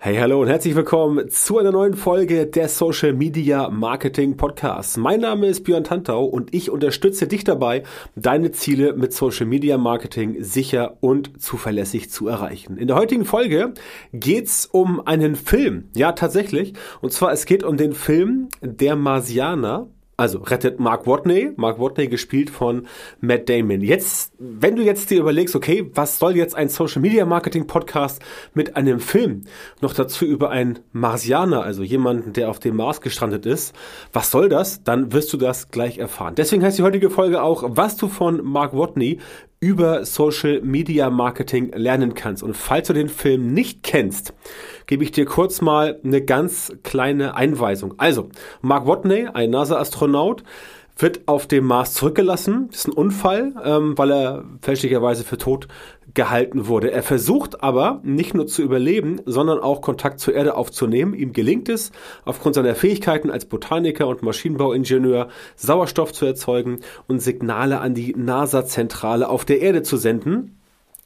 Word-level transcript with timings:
Hey, 0.00 0.16
hallo 0.18 0.40
und 0.40 0.46
herzlich 0.46 0.76
willkommen 0.76 1.28
zu 1.28 1.58
einer 1.58 1.72
neuen 1.72 1.94
Folge 1.94 2.46
der 2.46 2.68
Social 2.68 3.12
Media 3.12 3.68
Marketing 3.68 4.36
Podcast. 4.36 4.96
Mein 4.96 5.18
Name 5.18 5.48
ist 5.48 5.64
Björn 5.64 5.82
Tantau 5.82 6.24
und 6.24 6.54
ich 6.54 6.70
unterstütze 6.70 7.26
dich 7.26 7.42
dabei, 7.42 7.82
deine 8.14 8.52
Ziele 8.52 8.92
mit 8.92 9.12
Social 9.12 9.46
Media 9.46 9.76
Marketing 9.76 10.40
sicher 10.40 10.98
und 11.00 11.42
zuverlässig 11.42 12.10
zu 12.10 12.28
erreichen. 12.28 12.76
In 12.76 12.86
der 12.86 12.96
heutigen 12.96 13.24
Folge 13.24 13.74
geht's 14.12 14.66
um 14.66 15.04
einen 15.04 15.34
Film. 15.34 15.88
Ja, 15.96 16.12
tatsächlich. 16.12 16.74
Und 17.00 17.12
zwar 17.12 17.32
es 17.32 17.44
geht 17.44 17.64
um 17.64 17.76
den 17.76 17.92
Film 17.92 18.50
Der 18.62 18.94
Marsianer 18.94 19.88
also 20.18 20.40
rettet 20.40 20.80
Mark 20.80 21.06
Watney, 21.06 21.52
Mark 21.56 21.78
Watney 21.78 22.08
gespielt 22.08 22.50
von 22.50 22.88
Matt 23.20 23.48
Damon. 23.48 23.80
Jetzt, 23.80 24.34
wenn 24.38 24.74
du 24.74 24.82
jetzt 24.82 25.10
dir 25.10 25.20
überlegst, 25.20 25.54
okay, 25.54 25.88
was 25.94 26.18
soll 26.18 26.36
jetzt 26.36 26.56
ein 26.56 26.68
Social 26.68 27.00
Media 27.00 27.24
Marketing 27.24 27.68
Podcast 27.68 28.20
mit 28.52 28.76
einem 28.76 28.98
Film 28.98 29.44
noch 29.80 29.94
dazu 29.94 30.26
über 30.26 30.50
einen 30.50 30.80
Marsianer, 30.90 31.62
also 31.62 31.84
jemanden, 31.84 32.32
der 32.32 32.50
auf 32.50 32.58
dem 32.58 32.74
Mars 32.74 33.00
gestrandet 33.00 33.46
ist, 33.46 33.76
was 34.12 34.32
soll 34.32 34.48
das? 34.48 34.82
Dann 34.82 35.12
wirst 35.12 35.32
du 35.32 35.36
das 35.36 35.70
gleich 35.70 35.98
erfahren. 35.98 36.34
Deswegen 36.34 36.64
heißt 36.64 36.78
die 36.78 36.82
heutige 36.82 37.10
Folge 37.10 37.40
auch, 37.40 37.62
was 37.68 37.96
du 37.96 38.08
von 38.08 38.44
Mark 38.44 38.74
Watney 38.74 39.20
über 39.60 40.04
Social 40.04 40.60
Media 40.62 41.10
Marketing 41.10 41.70
lernen 41.74 42.14
kannst. 42.14 42.42
Und 42.42 42.56
falls 42.56 42.88
du 42.88 42.92
den 42.92 43.08
Film 43.08 43.52
nicht 43.52 43.82
kennst, 43.82 44.34
gebe 44.88 45.04
ich 45.04 45.12
dir 45.12 45.26
kurz 45.26 45.60
mal 45.60 46.00
eine 46.02 46.22
ganz 46.22 46.72
kleine 46.82 47.36
Einweisung. 47.36 47.94
Also, 47.98 48.30
Mark 48.60 48.86
Watney, 48.86 49.28
ein 49.32 49.50
NASA-Astronaut, 49.50 50.42
wird 50.96 51.28
auf 51.28 51.46
dem 51.46 51.64
Mars 51.64 51.94
zurückgelassen. 51.94 52.68
Das 52.70 52.80
ist 52.80 52.88
ein 52.88 52.92
Unfall, 52.92 53.54
ähm, 53.62 53.96
weil 53.96 54.10
er 54.10 54.44
fälschlicherweise 54.62 55.22
für 55.22 55.38
tot 55.38 55.68
gehalten 56.14 56.66
wurde. 56.66 56.90
Er 56.90 57.04
versucht 57.04 57.62
aber 57.62 58.00
nicht 58.02 58.34
nur 58.34 58.48
zu 58.48 58.62
überleben, 58.62 59.20
sondern 59.24 59.60
auch 59.60 59.80
Kontakt 59.80 60.18
zur 60.18 60.34
Erde 60.34 60.56
aufzunehmen. 60.56 61.14
Ihm 61.14 61.32
gelingt 61.32 61.68
es, 61.68 61.92
aufgrund 62.24 62.56
seiner 62.56 62.74
Fähigkeiten 62.74 63.30
als 63.30 63.44
Botaniker 63.44 64.08
und 64.08 64.22
Maschinenbauingenieur 64.22 65.28
Sauerstoff 65.54 66.12
zu 66.12 66.26
erzeugen 66.26 66.80
und 67.06 67.20
Signale 67.20 67.78
an 67.78 67.94
die 67.94 68.16
NASA-Zentrale 68.16 69.28
auf 69.28 69.44
der 69.44 69.60
Erde 69.60 69.82
zu 69.82 69.96
senden. 69.96 70.57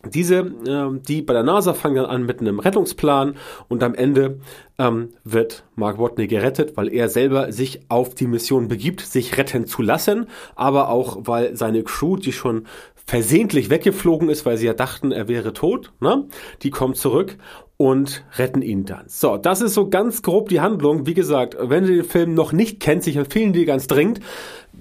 Diese, 0.04 0.38
äh, 0.38 0.98
die 1.06 1.22
bei 1.22 1.32
der 1.32 1.44
NASA 1.44 1.74
fangen 1.74 1.96
dann 1.96 2.06
an 2.06 2.26
mit 2.26 2.40
einem 2.40 2.58
Rettungsplan 2.58 3.36
und 3.68 3.82
am 3.82 3.94
Ende 3.94 4.40
ähm, 4.78 5.10
wird 5.22 5.64
Mark 5.76 5.98
Watney 5.98 6.26
gerettet, 6.26 6.76
weil 6.76 6.92
er 6.92 7.08
selber 7.08 7.52
sich 7.52 7.80
auf 7.88 8.14
die 8.14 8.26
Mission 8.26 8.68
begibt, 8.68 9.00
sich 9.00 9.38
retten 9.38 9.66
zu 9.66 9.82
lassen, 9.82 10.26
aber 10.56 10.88
auch 10.88 11.18
weil 11.20 11.56
seine 11.56 11.84
Crew, 11.84 12.16
die 12.16 12.32
schon 12.32 12.66
versehentlich 13.06 13.70
weggeflogen 13.70 14.28
ist, 14.28 14.46
weil 14.46 14.56
sie 14.56 14.66
ja 14.66 14.74
dachten, 14.74 15.12
er 15.12 15.28
wäre 15.28 15.52
tot, 15.52 15.92
ne? 16.00 16.26
die 16.62 16.70
kommt 16.70 16.96
zurück 16.96 17.36
und 17.76 18.24
retten 18.38 18.62
ihn 18.62 18.84
dann. 18.84 19.04
So, 19.08 19.36
das 19.36 19.60
ist 19.60 19.74
so 19.74 19.88
ganz 19.88 20.22
grob 20.22 20.48
die 20.48 20.60
Handlung. 20.60 21.06
Wie 21.06 21.14
gesagt, 21.14 21.56
wenn 21.60 21.84
du 21.84 21.94
den 21.94 22.04
Film 22.04 22.34
noch 22.34 22.52
nicht 22.52 22.80
kennst, 22.80 23.08
ich 23.08 23.16
empfehle 23.16 23.46
ihn 23.46 23.52
dir 23.52 23.66
ganz 23.66 23.86
dringend, 23.86 24.20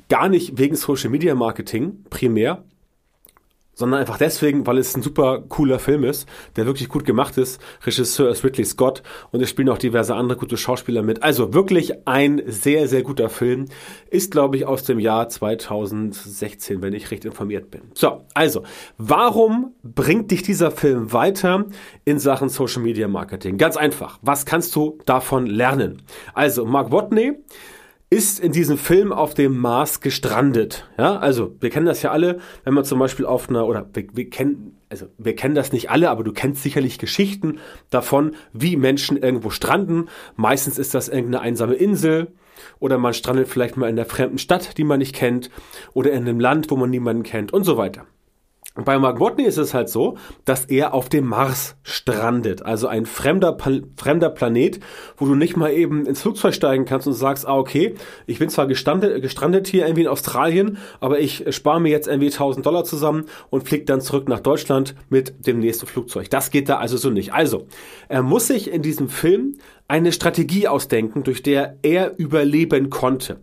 gar 0.08 0.30
nicht 0.30 0.58
wegen 0.58 0.76
Social 0.76 1.10
Media 1.10 1.34
Marketing 1.36 2.04
primär, 2.10 2.64
sondern 3.82 4.00
einfach 4.00 4.18
deswegen, 4.18 4.66
weil 4.68 4.78
es 4.78 4.96
ein 4.96 5.02
super 5.02 5.42
cooler 5.50 5.80
Film 5.80 6.04
ist, 6.04 6.30
der 6.56 6.68
wirklich 6.68 6.88
gut 6.88 7.04
gemacht 7.04 7.38
ist. 7.38 7.60
Regisseur 7.84 8.30
ist 8.30 8.44
Ridley 8.44 8.64
Scott 8.64 9.02
und 9.32 9.42
es 9.42 9.50
spielen 9.50 9.70
auch 9.70 9.80
diverse 9.80 10.14
andere 10.16 10.38
gute 10.38 10.56
Schauspieler 10.56 11.02
mit. 11.02 11.24
Also 11.24 11.54
wirklich 11.54 12.08
ein 12.08 12.44
sehr, 12.46 12.88
sehr 12.88 13.02
guter 13.02 13.30
Film. 13.30 13.66
Ist, 14.12 14.32
glaube 14.32 14.56
ich, 14.58 14.68
aus 14.68 14.84
dem 14.84 15.00
Jahr 15.00 15.30
2016, 15.30 16.82
wenn 16.84 16.94
ich 16.94 17.10
recht 17.10 17.26
informiert 17.26 17.72
bin. 17.72 17.82
So, 17.96 18.22
also, 18.36 18.64
warum 18.98 19.74
bringt 19.84 20.30
dich 20.30 20.44
dieser 20.44 20.70
Film 20.70 21.12
weiter 21.12 21.66
in 22.06 22.20
Sachen 22.20 22.50
Social 22.50 22.84
Media 22.84 23.08
Marketing? 23.08 23.58
Ganz 23.58 23.78
einfach. 23.78 24.20
Was 24.22 24.46
kannst 24.46 24.76
du 24.76 25.00
davon 25.06 25.48
lernen? 25.48 26.04
Also, 26.36 26.66
Mark 26.66 26.92
Watney 26.92 27.34
ist 28.12 28.42
in 28.42 28.52
diesem 28.52 28.78
Film 28.78 29.14
auf 29.14 29.34
dem 29.34 29.58
Mars 29.58 30.02
gestrandet. 30.02 30.86
Ja, 30.98 31.16
also 31.18 31.56
wir 31.62 31.70
kennen 31.70 31.86
das 31.86 32.02
ja 32.02 32.12
alle, 32.12 32.40
wenn 32.66 32.74
man 32.74 32.84
zum 32.84 33.00
Beispiel 33.00 33.26
auf 33.26 33.50
einer, 33.50 33.66
oder 33.66 33.88
wir, 33.94 34.06
wir 34.12 34.30
kennen, 34.30 34.78
also 34.90 35.06
wir 35.18 35.34
kennen 35.34 35.56
das 35.56 35.72
nicht 35.72 35.90
alle, 35.90 36.10
aber 36.10 36.26
du 36.26 36.34
kennst 36.34 36.62
sicherlich 36.62 37.00
Geschichten 37.00 37.60
davon, 37.90 38.36
wie 38.52 38.76
Menschen 38.76 39.16
irgendwo 39.16 39.50
stranden. 39.50 40.10
Meistens 40.36 40.78
ist 40.78 40.94
das 40.94 41.08
irgendeine 41.08 41.40
einsame 41.40 41.76
Insel 41.76 42.28
oder 42.80 42.98
man 42.98 43.14
strandet 43.14 43.48
vielleicht 43.48 43.78
mal 43.78 43.90
in 43.90 43.98
einer 43.98 44.06
fremden 44.06 44.40
Stadt, 44.40 44.78
die 44.78 44.84
man 44.84 45.00
nicht 45.00 45.16
kennt 45.16 45.50
oder 45.94 46.12
in 46.12 46.24
einem 46.24 46.42
Land, 46.42 46.70
wo 46.70 46.76
man 46.76 46.90
niemanden 46.90 47.24
kennt 47.24 47.54
und 47.54 47.64
so 47.64 47.78
weiter. 47.78 48.06
Bei 48.74 48.98
Mark 48.98 49.20
Watney 49.20 49.44
ist 49.44 49.58
es 49.58 49.74
halt 49.74 49.90
so, 49.90 50.18
dass 50.46 50.64
er 50.64 50.94
auf 50.94 51.10
dem 51.10 51.26
Mars 51.28 51.76
strandet, 51.84 52.62
also 52.64 52.88
ein 52.88 53.06
fremder, 53.06 53.58
fremder 53.98 54.30
Planet, 54.30 54.80
wo 55.18 55.26
du 55.26 55.36
nicht 55.36 55.58
mal 55.58 55.74
eben 55.74 56.06
ins 56.06 56.22
Flugzeug 56.22 56.54
steigen 56.54 56.86
kannst 56.86 57.06
und 57.06 57.14
sagst, 57.14 57.46
ah 57.46 57.58
okay, 57.58 57.96
ich 58.28 58.40
bin 58.40 58.48
zwar 58.48 58.68
gestrandet, 58.68 59.22
gestrandet 59.22 59.68
hier 59.68 59.84
irgendwie 59.84 60.04
in 60.04 60.08
Australien, 60.08 60.78
aber 61.02 61.20
ich 61.20 61.54
spare 61.54 61.82
mir 61.82 61.90
jetzt 61.90 62.08
irgendwie 62.08 62.32
1000 62.32 62.66
Dollar 62.66 62.86
zusammen 62.86 63.26
und 63.50 63.68
fliege 63.68 63.84
dann 63.84 64.00
zurück 64.00 64.30
nach 64.30 64.40
Deutschland 64.40 64.96
mit 65.10 65.46
dem 65.46 65.60
nächsten 65.60 65.86
Flugzeug. 65.86 66.30
Das 66.30 66.50
geht 66.50 66.70
da 66.70 66.78
also 66.78 66.96
so 66.96 67.10
nicht. 67.10 67.34
Also, 67.34 67.68
er 68.08 68.24
muss 68.24 68.48
sich 68.48 68.72
in 68.72 68.82
diesem 68.82 69.10
Film 69.10 69.58
eine 69.90 70.14
Strategie 70.14 70.70
ausdenken, 70.70 71.24
durch 71.24 71.44
der 71.44 71.78
er 71.82 72.18
überleben 72.18 72.90
konnte. 72.90 73.42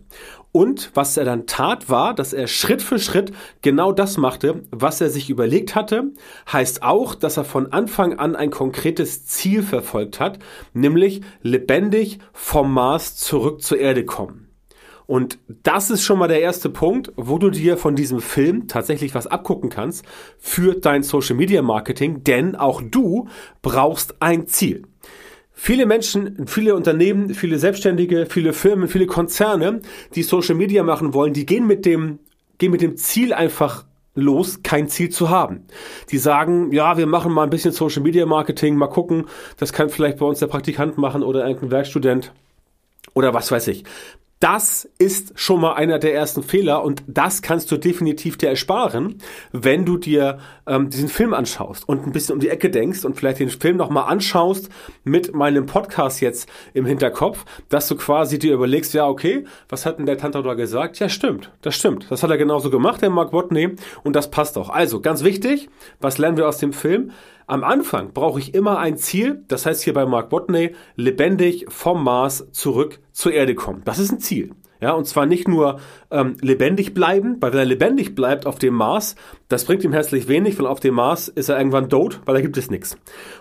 Und 0.51 0.91
was 0.95 1.15
er 1.15 1.25
dann 1.25 1.45
tat, 1.45 1.89
war, 1.89 2.15
dass 2.15 2.33
er 2.33 2.47
Schritt 2.47 2.81
für 2.81 2.97
Schritt 2.97 3.31
genau 3.61 3.91
das 3.91 4.17
machte, 4.17 4.63
was 4.71 4.99
er 4.99 5.09
sich 5.09 5.29
überlegt 5.29 5.75
hatte. 5.75 6.11
Heißt 6.51 6.81
auch, 6.81 7.13
dass 7.13 7.37
er 7.37 7.43
von 7.43 7.71
Anfang 7.71 8.17
an 8.17 8.35
ein 8.35 8.49
konkretes 8.49 9.27
Ziel 9.27 9.61
verfolgt 9.61 10.19
hat, 10.19 10.39
nämlich 10.73 11.21
lebendig 11.43 12.19
vom 12.33 12.73
Mars 12.73 13.15
zurück 13.15 13.61
zur 13.61 13.77
Erde 13.77 14.05
kommen. 14.05 14.49
Und 15.05 15.39
das 15.63 15.89
ist 15.89 16.03
schon 16.03 16.19
mal 16.19 16.27
der 16.27 16.41
erste 16.41 16.69
Punkt, 16.69 17.11
wo 17.15 17.39
du 17.39 17.49
dir 17.49 17.77
von 17.77 17.95
diesem 17.95 18.19
Film 18.19 18.67
tatsächlich 18.67 19.15
was 19.15 19.25
abgucken 19.25 19.71
kannst 19.71 20.05
für 20.37 20.75
dein 20.75 21.01
Social 21.01 21.35
Media 21.35 21.63
Marketing, 21.63 22.23
denn 22.23 22.55
auch 22.55 22.83
du 22.83 23.27
brauchst 23.63 24.21
ein 24.21 24.45
Ziel. 24.45 24.83
Viele 25.61 25.85
Menschen, 25.85 26.47
viele 26.47 26.73
Unternehmen, 26.73 27.33
viele 27.33 27.59
Selbstständige, 27.59 28.27
viele 28.27 28.53
Firmen, 28.53 28.87
viele 28.87 29.07
Konzerne, 29.07 29.81
die 30.15 30.23
Social 30.23 30.55
Media 30.55 30.83
machen 30.83 31.13
wollen, 31.13 31.33
die 31.33 31.45
gehen 31.45 31.67
mit 31.67 31.85
dem, 31.85 32.19
gehen 32.59 32.71
mit 32.71 32.81
dem 32.81 32.95
Ziel 32.95 33.33
einfach 33.33 33.83
los, 34.15 34.63
kein 34.63 34.87
Ziel 34.87 35.09
zu 35.09 35.29
haben. 35.29 35.65
Die 36.11 36.17
sagen, 36.17 36.71
ja, 36.71 36.97
wir 36.97 37.07
machen 37.07 37.33
mal 37.33 37.43
ein 37.43 37.49
bisschen 37.49 37.73
Social 37.73 38.01
Media 38.01 38.25
Marketing, 38.25 38.77
mal 38.77 38.87
gucken, 38.87 39.25
das 39.57 39.73
kann 39.73 39.89
vielleicht 39.89 40.19
bei 40.19 40.25
uns 40.25 40.39
der 40.39 40.47
Praktikant 40.47 40.97
machen 40.97 41.23
oder 41.23 41.45
irgendein 41.45 41.71
Werkstudent 41.71 42.31
oder 43.13 43.33
was 43.33 43.51
weiß 43.51 43.67
ich. 43.67 43.83
Das 44.39 44.87
ist 44.99 45.33
schon 45.37 45.59
mal 45.59 45.73
einer 45.73 45.99
der 45.99 46.13
ersten 46.13 46.43
Fehler 46.43 46.85
und 46.85 47.03
das 47.07 47.41
kannst 47.41 47.69
du 47.73 47.77
definitiv 47.77 48.37
dir 48.37 48.47
ersparen, 48.47 49.17
wenn 49.51 49.83
du 49.83 49.97
dir 49.97 50.39
ähm, 50.65 50.89
diesen 50.89 51.09
Film 51.09 51.33
anschaust 51.33 51.89
und 51.89 52.07
ein 52.07 52.13
bisschen 52.13 52.35
um 52.35 52.39
die 52.39 52.47
Ecke 52.47 52.69
denkst 52.69 53.03
und 53.03 53.17
vielleicht 53.17 53.39
den 53.39 53.49
Film 53.49 53.75
nochmal 53.75 54.09
anschaust 54.09 54.69
mit 55.03 55.35
meinem 55.35 55.65
Podcast 55.65 56.21
jetzt 56.21 56.47
im 56.73 56.85
Hinterkopf, 56.85 57.43
dass 57.67 57.89
du 57.89 57.97
quasi 57.97 58.39
dir 58.39 58.53
überlegst, 58.53 58.93
ja 58.93 59.09
okay, 59.09 59.43
was 59.67 59.85
hat 59.85 59.99
denn 59.99 60.05
der 60.05 60.17
Tante 60.17 60.41
da 60.41 60.53
gesagt? 60.53 60.99
Ja 60.99 61.09
stimmt, 61.09 61.51
das 61.61 61.75
stimmt. 61.75 62.09
Das 62.09 62.23
hat 62.23 62.29
er 62.29 62.37
genauso 62.37 62.69
gemacht, 62.69 63.01
der 63.01 63.09
Mark 63.09 63.33
Watney 63.33 63.75
und 64.03 64.15
das 64.15 64.31
passt 64.31 64.57
auch. 64.57 64.69
Also 64.69 65.01
ganz 65.01 65.25
wichtig, 65.25 65.67
was 65.99 66.17
lernen 66.17 66.37
wir 66.37 66.47
aus 66.47 66.59
dem 66.59 66.71
Film? 66.71 67.11
Am 67.49 67.63
Anfang 67.63 68.13
brauche 68.13 68.39
ich 68.39 68.53
immer 68.53 68.77
ein 68.77 68.95
Ziel, 68.97 69.43
das 69.47 69.65
heißt 69.65 69.81
hier 69.81 69.95
bei 69.95 70.05
Mark 70.05 70.29
Botney, 70.29 70.75
lebendig 70.95 71.65
vom 71.67 72.03
Mars 72.03 72.47
zurück 72.51 72.99
zur 73.11 73.33
Erde 73.33 73.55
kommen. 73.55 73.81
Das 73.85 73.97
ist 73.97 74.11
ein 74.11 74.19
Ziel. 74.19 74.51
Ja, 74.79 74.91
und 74.91 75.05
zwar 75.05 75.25
nicht 75.25 75.47
nur 75.47 75.79
ähm, 76.11 76.37
lebendig 76.41 76.93
bleiben, 76.93 77.37
weil 77.39 77.51
wenn 77.51 77.59
er 77.59 77.65
lebendig 77.65 78.13
bleibt 78.13 78.45
auf 78.45 78.59
dem 78.59 78.75
Mars, 78.75 79.15
das 79.47 79.65
bringt 79.65 79.83
ihm 79.83 79.93
herzlich 79.93 80.27
wenig, 80.27 80.59
weil 80.59 80.67
auf 80.67 80.79
dem 80.79 80.93
Mars 80.93 81.27
ist 81.27 81.49
er 81.49 81.57
irgendwann 81.57 81.89
tot, 81.89 82.21
weil 82.25 82.35
da 82.35 82.41
gibt 82.41 82.55
es 82.55 82.69
nichts. 82.69 82.97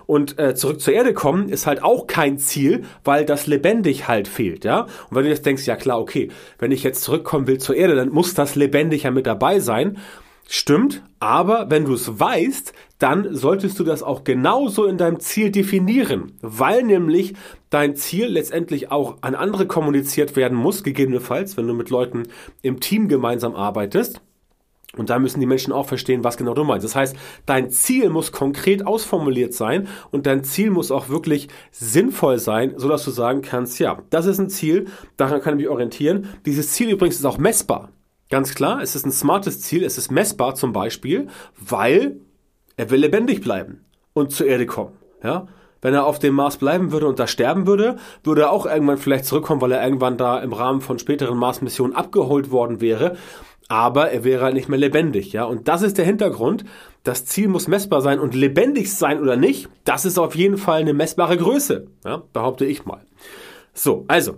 Und 0.06 0.38
äh, 0.38 0.54
zurück 0.54 0.80
zur 0.80 0.94
Erde 0.94 1.12
kommen 1.12 1.50
ist 1.50 1.66
halt 1.66 1.82
auch 1.82 2.06
kein 2.06 2.38
Ziel, 2.38 2.84
weil 3.04 3.26
das 3.26 3.46
lebendig 3.46 4.08
halt 4.08 4.26
fehlt, 4.26 4.64
ja. 4.64 4.84
Und 5.10 5.16
wenn 5.16 5.24
du 5.24 5.28
jetzt 5.28 5.44
denkst, 5.44 5.66
ja 5.66 5.76
klar, 5.76 6.00
okay, 6.00 6.30
wenn 6.58 6.72
ich 6.72 6.82
jetzt 6.82 7.02
zurückkommen 7.02 7.46
will 7.46 7.58
zur 7.58 7.76
Erde, 7.76 7.94
dann 7.94 8.08
muss 8.08 8.32
das 8.32 8.56
lebendig 8.56 9.02
ja 9.02 9.10
mit 9.10 9.26
dabei 9.26 9.60
sein. 9.60 9.98
Stimmt, 10.50 11.02
aber 11.20 11.68
wenn 11.68 11.84
du 11.84 11.92
es 11.92 12.18
weißt, 12.18 12.72
dann 12.98 13.34
solltest 13.34 13.78
du 13.78 13.84
das 13.84 14.02
auch 14.02 14.24
genauso 14.24 14.86
in 14.86 14.96
deinem 14.96 15.20
Ziel 15.20 15.50
definieren, 15.50 16.32
weil 16.40 16.84
nämlich 16.84 17.34
dein 17.68 17.96
Ziel 17.96 18.28
letztendlich 18.28 18.90
auch 18.90 19.18
an 19.20 19.34
andere 19.34 19.66
kommuniziert 19.66 20.36
werden 20.36 20.56
muss, 20.56 20.82
gegebenenfalls, 20.82 21.58
wenn 21.58 21.66
du 21.66 21.74
mit 21.74 21.90
Leuten 21.90 22.22
im 22.62 22.80
Team 22.80 23.08
gemeinsam 23.08 23.54
arbeitest. 23.54 24.22
Und 24.96 25.10
da 25.10 25.18
müssen 25.18 25.38
die 25.40 25.46
Menschen 25.46 25.70
auch 25.70 25.86
verstehen, 25.86 26.24
was 26.24 26.38
genau 26.38 26.54
du 26.54 26.64
meinst. 26.64 26.86
Das 26.86 26.96
heißt, 26.96 27.14
dein 27.44 27.68
Ziel 27.68 28.08
muss 28.08 28.32
konkret 28.32 28.86
ausformuliert 28.86 29.52
sein 29.52 29.86
und 30.10 30.24
dein 30.24 30.44
Ziel 30.44 30.70
muss 30.70 30.90
auch 30.90 31.10
wirklich 31.10 31.48
sinnvoll 31.72 32.38
sein, 32.38 32.72
sodass 32.78 33.04
du 33.04 33.10
sagen 33.10 33.42
kannst, 33.42 33.78
ja, 33.80 33.98
das 34.08 34.24
ist 34.24 34.38
ein 34.38 34.48
Ziel, 34.48 34.86
daran 35.18 35.42
kann 35.42 35.52
ich 35.58 35.64
mich 35.64 35.68
orientieren. 35.68 36.30
Dieses 36.46 36.72
Ziel 36.72 36.88
übrigens 36.88 37.16
ist 37.16 37.26
auch 37.26 37.36
messbar. 37.36 37.90
Ganz 38.30 38.54
klar, 38.54 38.82
es 38.82 38.94
ist 38.94 39.06
ein 39.06 39.12
smartes 39.12 39.60
Ziel, 39.60 39.84
es 39.84 39.98
ist 39.98 40.10
messbar 40.10 40.54
zum 40.54 40.72
Beispiel, 40.72 41.28
weil 41.58 42.20
er 42.76 42.90
will 42.90 43.00
lebendig 43.00 43.40
bleiben 43.40 43.84
und 44.12 44.32
zur 44.32 44.46
Erde 44.46 44.66
kommen. 44.66 44.96
Ja? 45.22 45.48
wenn 45.80 45.94
er 45.94 46.06
auf 46.06 46.18
dem 46.18 46.34
Mars 46.34 46.56
bleiben 46.56 46.92
würde 46.92 47.06
und 47.06 47.18
da 47.18 47.26
sterben 47.26 47.66
würde, 47.66 47.96
würde 48.24 48.42
er 48.42 48.52
auch 48.52 48.66
irgendwann 48.66 48.98
vielleicht 48.98 49.26
zurückkommen, 49.26 49.60
weil 49.60 49.72
er 49.72 49.84
irgendwann 49.84 50.16
da 50.16 50.38
im 50.40 50.52
Rahmen 50.52 50.80
von 50.80 50.98
späteren 50.98 51.38
Mars-Missionen 51.38 51.94
abgeholt 51.94 52.50
worden 52.50 52.80
wäre. 52.80 53.16
Aber 53.68 54.10
er 54.10 54.24
wäre 54.24 54.44
halt 54.44 54.54
nicht 54.54 54.68
mehr 54.68 54.78
lebendig, 54.78 55.32
ja. 55.32 55.44
Und 55.44 55.68
das 55.68 55.82
ist 55.82 55.98
der 55.98 56.04
Hintergrund. 56.06 56.64
Das 57.04 57.26
Ziel 57.26 57.48
muss 57.48 57.68
messbar 57.68 58.00
sein 58.00 58.18
und 58.18 58.34
lebendig 58.34 58.92
sein 58.94 59.20
oder 59.20 59.36
nicht, 59.36 59.68
das 59.84 60.04
ist 60.04 60.18
auf 60.18 60.34
jeden 60.34 60.56
Fall 60.56 60.80
eine 60.80 60.94
messbare 60.94 61.36
Größe, 61.36 61.86
ja, 62.04 62.22
behaupte 62.32 62.64
ich 62.64 62.86
mal. 62.86 63.04
So, 63.74 64.04
also, 64.08 64.36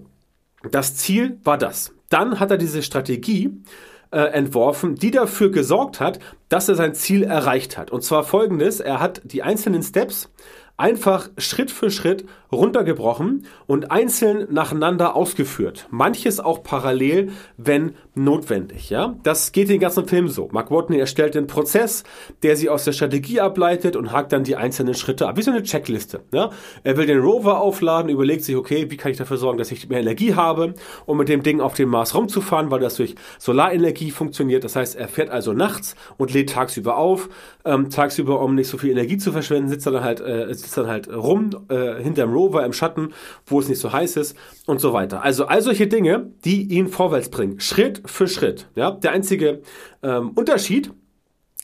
das 0.70 0.96
Ziel 0.96 1.38
war 1.44 1.58
das. 1.58 1.94
Dann 2.10 2.38
hat 2.38 2.50
er 2.50 2.58
diese 2.58 2.82
Strategie 2.82 3.62
äh, 4.10 4.20
entworfen, 4.20 4.96
die 4.96 5.10
dafür 5.10 5.50
gesorgt 5.50 6.00
hat, 6.00 6.18
dass 6.48 6.68
er 6.68 6.74
sein 6.74 6.94
Ziel 6.94 7.22
erreicht 7.22 7.78
hat. 7.78 7.90
Und 7.90 8.02
zwar 8.02 8.24
folgendes, 8.24 8.80
er 8.80 9.00
hat 9.00 9.22
die 9.24 9.42
einzelnen 9.42 9.82
Steps 9.82 10.28
einfach 10.76 11.30
Schritt 11.38 11.70
für 11.70 11.90
Schritt 11.90 12.26
runtergebrochen 12.52 13.47
und 13.67 13.91
einzeln 13.91 14.49
nacheinander 14.50 15.14
ausgeführt. 15.14 15.87
Manches 15.91 16.41
auch 16.41 16.62
parallel, 16.62 17.31
wenn 17.56 17.94
notwendig. 18.14 18.91
Ja, 18.91 19.14
das 19.23 19.52
geht 19.52 19.69
den 19.69 19.81
ganzen 19.81 20.06
Film 20.06 20.29
so. 20.29 20.49
Mark 20.52 20.70
Watney 20.70 20.99
erstellt 20.99 21.35
den 21.35 21.47
Prozess, 21.47 22.02
der 22.43 22.56
sie 22.56 22.69
aus 22.69 22.85
der 22.85 22.93
Strategie 22.93 23.41
ableitet 23.41 23.97
und 23.97 24.12
hakt 24.12 24.32
dann 24.32 24.44
die 24.44 24.56
einzelnen 24.56 24.94
Schritte 24.94 25.29
ab, 25.29 25.37
wie 25.37 25.43
so 25.43 25.50
eine 25.50 25.62
Checkliste. 25.62 26.20
Ja, 26.32 26.50
er 26.82 26.97
will 26.97 27.06
den 27.06 27.20
Rover 27.20 27.61
aufladen, 27.61 28.11
überlegt 28.11 28.44
sich, 28.44 28.56
okay, 28.56 28.91
wie 28.91 28.97
kann 28.97 29.12
ich 29.12 29.19
dafür 29.19 29.37
sorgen, 29.37 29.58
dass 29.58 29.70
ich 29.70 29.88
mehr 29.88 30.00
Energie 30.00 30.35
habe, 30.35 30.75
um 31.06 31.19
mit 31.19 31.29
dem 31.29 31.43
Ding 31.43 31.61
auf 31.61 31.75
dem 31.75 31.88
Mars 31.88 32.14
rumzufahren, 32.14 32.70
weil 32.70 32.81
das 32.81 32.97
durch 32.97 33.14
Solarenergie 33.38 34.11
funktioniert. 34.11 34.64
Das 34.64 34.75
heißt, 34.76 34.97
er 34.97 35.08
fährt 35.08 35.31
also 35.31 35.52
nachts 35.52 35.94
und 36.17 36.32
lädt 36.32 36.50
tagsüber 36.50 36.97
auf. 36.97 37.29
Ähm, 37.64 37.91
tagsüber, 37.91 38.41
um 38.41 38.55
nicht 38.55 38.69
so 38.69 38.79
viel 38.79 38.91
Energie 38.91 39.19
zu 39.19 39.32
verschwenden, 39.32 39.69
sitzt 39.69 39.87
dann 39.87 40.02
halt, 40.02 40.20
äh, 40.20 40.47
sitzt 40.49 40.76
dann 40.76 40.87
halt 40.88 41.08
rum 41.12 41.50
äh, 41.69 42.02
hinterm 42.02 42.32
Rover 42.32 42.39
im 42.48 42.72
Schatten, 42.72 43.12
wo 43.46 43.60
es 43.60 43.69
nicht 43.69 43.81
so 43.81 43.92
heiß 43.92 44.16
ist 44.16 44.37
und 44.66 44.81
so 44.81 44.92
weiter. 44.92 45.22
Also 45.22 45.46
all 45.46 45.62
solche 45.62 45.87
Dinge, 45.87 46.31
die 46.44 46.62
ihn 46.62 46.88
vorwärts 46.88 47.28
bringen, 47.28 47.60
Schritt 47.60 48.02
für 48.06 48.28
Schritt. 48.28 48.69
Ja, 48.75 48.90
der 48.90 49.12
einzige 49.12 49.62
ähm, 50.02 50.31
Unterschied 50.31 50.92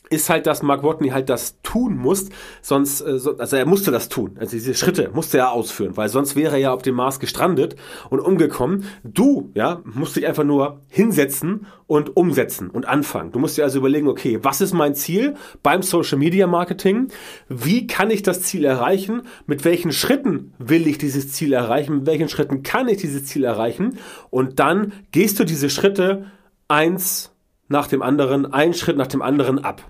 ist 0.09 0.29
halt, 0.29 0.47
dass 0.47 0.63
Mark 0.63 0.83
Watney 0.83 1.09
halt 1.09 1.29
das 1.29 1.61
tun 1.61 1.97
muss, 1.97 2.29
sonst, 2.61 3.01
äh, 3.01 3.19
also 3.37 3.55
er 3.55 3.65
musste 3.65 3.91
das 3.91 4.09
tun, 4.09 4.35
also 4.39 4.51
diese 4.51 4.73
Schritte 4.73 5.09
musste 5.13 5.37
er 5.37 5.51
ausführen, 5.51 5.97
weil 5.97 6.09
sonst 6.09 6.35
wäre 6.35 6.53
er 6.53 6.59
ja 6.59 6.73
auf 6.73 6.81
dem 6.81 6.95
Mars 6.95 7.19
gestrandet 7.19 7.75
und 8.09 8.19
umgekommen. 8.19 8.85
Du, 9.03 9.51
ja, 9.53 9.81
musst 9.83 10.15
dich 10.15 10.27
einfach 10.27 10.43
nur 10.43 10.81
hinsetzen 10.87 11.67
und 11.87 12.15
umsetzen 12.17 12.69
und 12.69 12.87
anfangen. 12.87 13.31
Du 13.31 13.39
musst 13.39 13.57
dir 13.57 13.63
also 13.63 13.79
überlegen, 13.79 14.07
okay, 14.07 14.39
was 14.41 14.61
ist 14.61 14.73
mein 14.73 14.95
Ziel 14.95 15.35
beim 15.63 15.81
Social 15.81 16.17
Media 16.17 16.47
Marketing? 16.47 17.07
Wie 17.47 17.87
kann 17.87 18.11
ich 18.11 18.23
das 18.23 18.41
Ziel 18.41 18.65
erreichen? 18.65 19.23
Mit 19.45 19.65
welchen 19.65 19.91
Schritten 19.91 20.53
will 20.57 20.87
ich 20.87 20.97
dieses 20.97 21.31
Ziel 21.31 21.53
erreichen? 21.53 21.99
Mit 21.99 22.05
welchen 22.07 22.29
Schritten 22.29 22.63
kann 22.63 22.87
ich 22.87 22.97
dieses 22.97 23.25
Ziel 23.25 23.43
erreichen? 23.43 23.97
Und 24.29 24.59
dann 24.59 24.93
gehst 25.11 25.39
du 25.39 25.43
diese 25.43 25.69
Schritte 25.69 26.25
eins 26.67 27.31
nach 27.69 27.87
dem 27.87 28.01
anderen, 28.01 28.51
einen 28.51 28.73
Schritt 28.73 28.97
nach 28.97 29.07
dem 29.07 29.21
anderen 29.21 29.59
ab. 29.59 29.89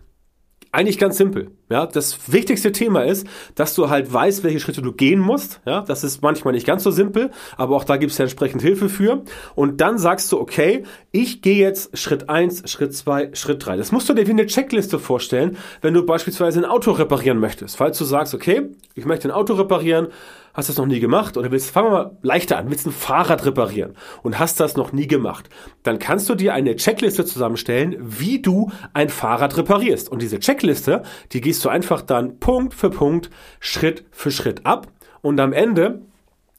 Eigentlich 0.77 0.99
ganz 0.99 1.17
simpel. 1.17 1.49
Ja, 1.71 1.87
das 1.87 2.31
wichtigste 2.31 2.71
Thema 2.71 3.03
ist, 3.03 3.25
dass 3.55 3.73
du 3.73 3.89
halt 3.89 4.13
weißt, 4.13 4.43
welche 4.43 4.59
Schritte 4.59 4.83
du 4.83 4.91
gehen 4.91 5.19
musst. 5.19 5.59
Ja, 5.65 5.81
das 5.81 6.03
ist 6.03 6.21
manchmal 6.21 6.53
nicht 6.53 6.67
ganz 6.67 6.83
so 6.83 6.91
simpel, 6.91 7.31
aber 7.57 7.75
auch 7.75 7.83
da 7.83 7.97
gibt 7.97 8.11
es 8.11 8.19
ja 8.19 8.25
entsprechend 8.25 8.61
Hilfe 8.61 8.87
für. 8.87 9.23
Und 9.55 9.81
dann 9.81 9.97
sagst 9.97 10.31
du, 10.31 10.39
okay, 10.39 10.83
ich 11.11 11.41
gehe 11.41 11.57
jetzt 11.57 11.97
Schritt 11.97 12.29
eins, 12.29 12.69
Schritt 12.69 12.93
zwei, 12.93 13.31
Schritt 13.33 13.65
drei. 13.65 13.75
Das 13.75 13.91
musst 13.91 14.07
du 14.07 14.13
dir 14.13 14.27
wie 14.27 14.31
eine 14.31 14.45
Checkliste 14.45 14.99
vorstellen, 14.99 15.57
wenn 15.81 15.95
du 15.95 16.05
beispielsweise 16.05 16.59
ein 16.59 16.65
Auto 16.65 16.91
reparieren 16.91 17.39
möchtest. 17.39 17.75
Falls 17.75 17.97
du 17.97 18.05
sagst, 18.05 18.35
okay, 18.35 18.69
ich 18.93 19.05
möchte 19.05 19.27
ein 19.27 19.31
Auto 19.31 19.55
reparieren, 19.55 20.09
hast 20.57 20.69
das 20.69 20.77
noch 20.77 20.87
nie 20.87 20.99
gemacht? 20.99 21.37
Oder 21.37 21.51
willst, 21.51 21.69
fangen 21.69 21.87
wir 21.87 21.91
mal 21.91 22.17
leichter 22.23 22.57
an, 22.57 22.69
willst 22.69 22.87
ein 22.87 22.91
Fahrrad 22.91 23.45
reparieren 23.45 23.93
und 24.23 24.39
hast 24.39 24.59
das 24.59 24.75
noch 24.75 24.91
nie 24.91 25.07
gemacht, 25.07 25.49
dann 25.83 25.99
kannst 25.99 26.27
du 26.27 26.35
dir 26.35 26.53
eine 26.53 26.75
Checkliste 26.75 27.23
zusammenstellen, 27.25 27.95
wie 27.99 28.41
du 28.41 28.71
ein 28.93 29.09
Fahrrad 29.09 29.55
reparierst. 29.55 30.09
Und 30.09 30.21
diese 30.21 30.39
Checkliste, 30.39 31.03
die 31.31 31.41
gehst 31.41 31.63
du 31.63 31.69
einfach 31.69 32.01
dann 32.01 32.39
Punkt 32.39 32.73
für 32.73 32.89
Punkt, 32.89 33.29
Schritt 33.59 34.03
für 34.11 34.31
Schritt 34.31 34.65
ab. 34.65 34.87
Und 35.21 35.39
am 35.39 35.53
Ende 35.53 36.01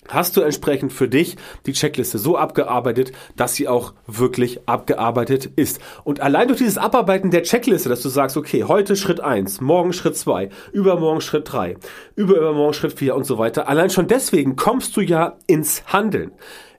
hast 0.08 0.37
du 0.37 0.40
entsprechend 0.40 0.93
für 0.93 1.08
dich 1.08 1.37
die 1.66 1.72
Checkliste 1.72 2.19
so 2.19 2.37
abgearbeitet, 2.37 3.12
dass 3.37 3.55
sie 3.55 3.69
auch 3.69 3.94
wirklich 4.06 4.66
abgearbeitet 4.66 5.46
ist. 5.56 5.81
Und 6.05 6.20
allein 6.20 6.49
durch 6.49 6.58
dieses 6.58 6.78
Abarbeiten 6.78 7.31
der 7.31 7.43
Checkliste, 7.43 7.88
dass 7.88 8.02
du 8.02 8.08
sagst, 8.08 8.37
okay, 8.37 8.64
heute 8.64 8.96
Schritt 8.96 9.20
eins, 9.20 9.60
morgen 9.60 9.93
Schritt 9.93 10.16
zwei, 10.16 10.50
übermorgen 10.72 11.20
Schritt 11.20 11.52
drei, 11.52 11.76
übermorgen 12.16 12.75
Schritt 12.75 12.94
vier 12.94 13.14
und 13.14 13.25
so 13.25 13.38
weiter, 13.38 13.69
allein 13.69 13.90
schon 13.90 14.08
deswegen 14.08 14.56
kommst 14.56 14.96
du 14.96 15.00
ja 15.00 15.37
ins 15.46 15.84
Handeln, 15.87 16.32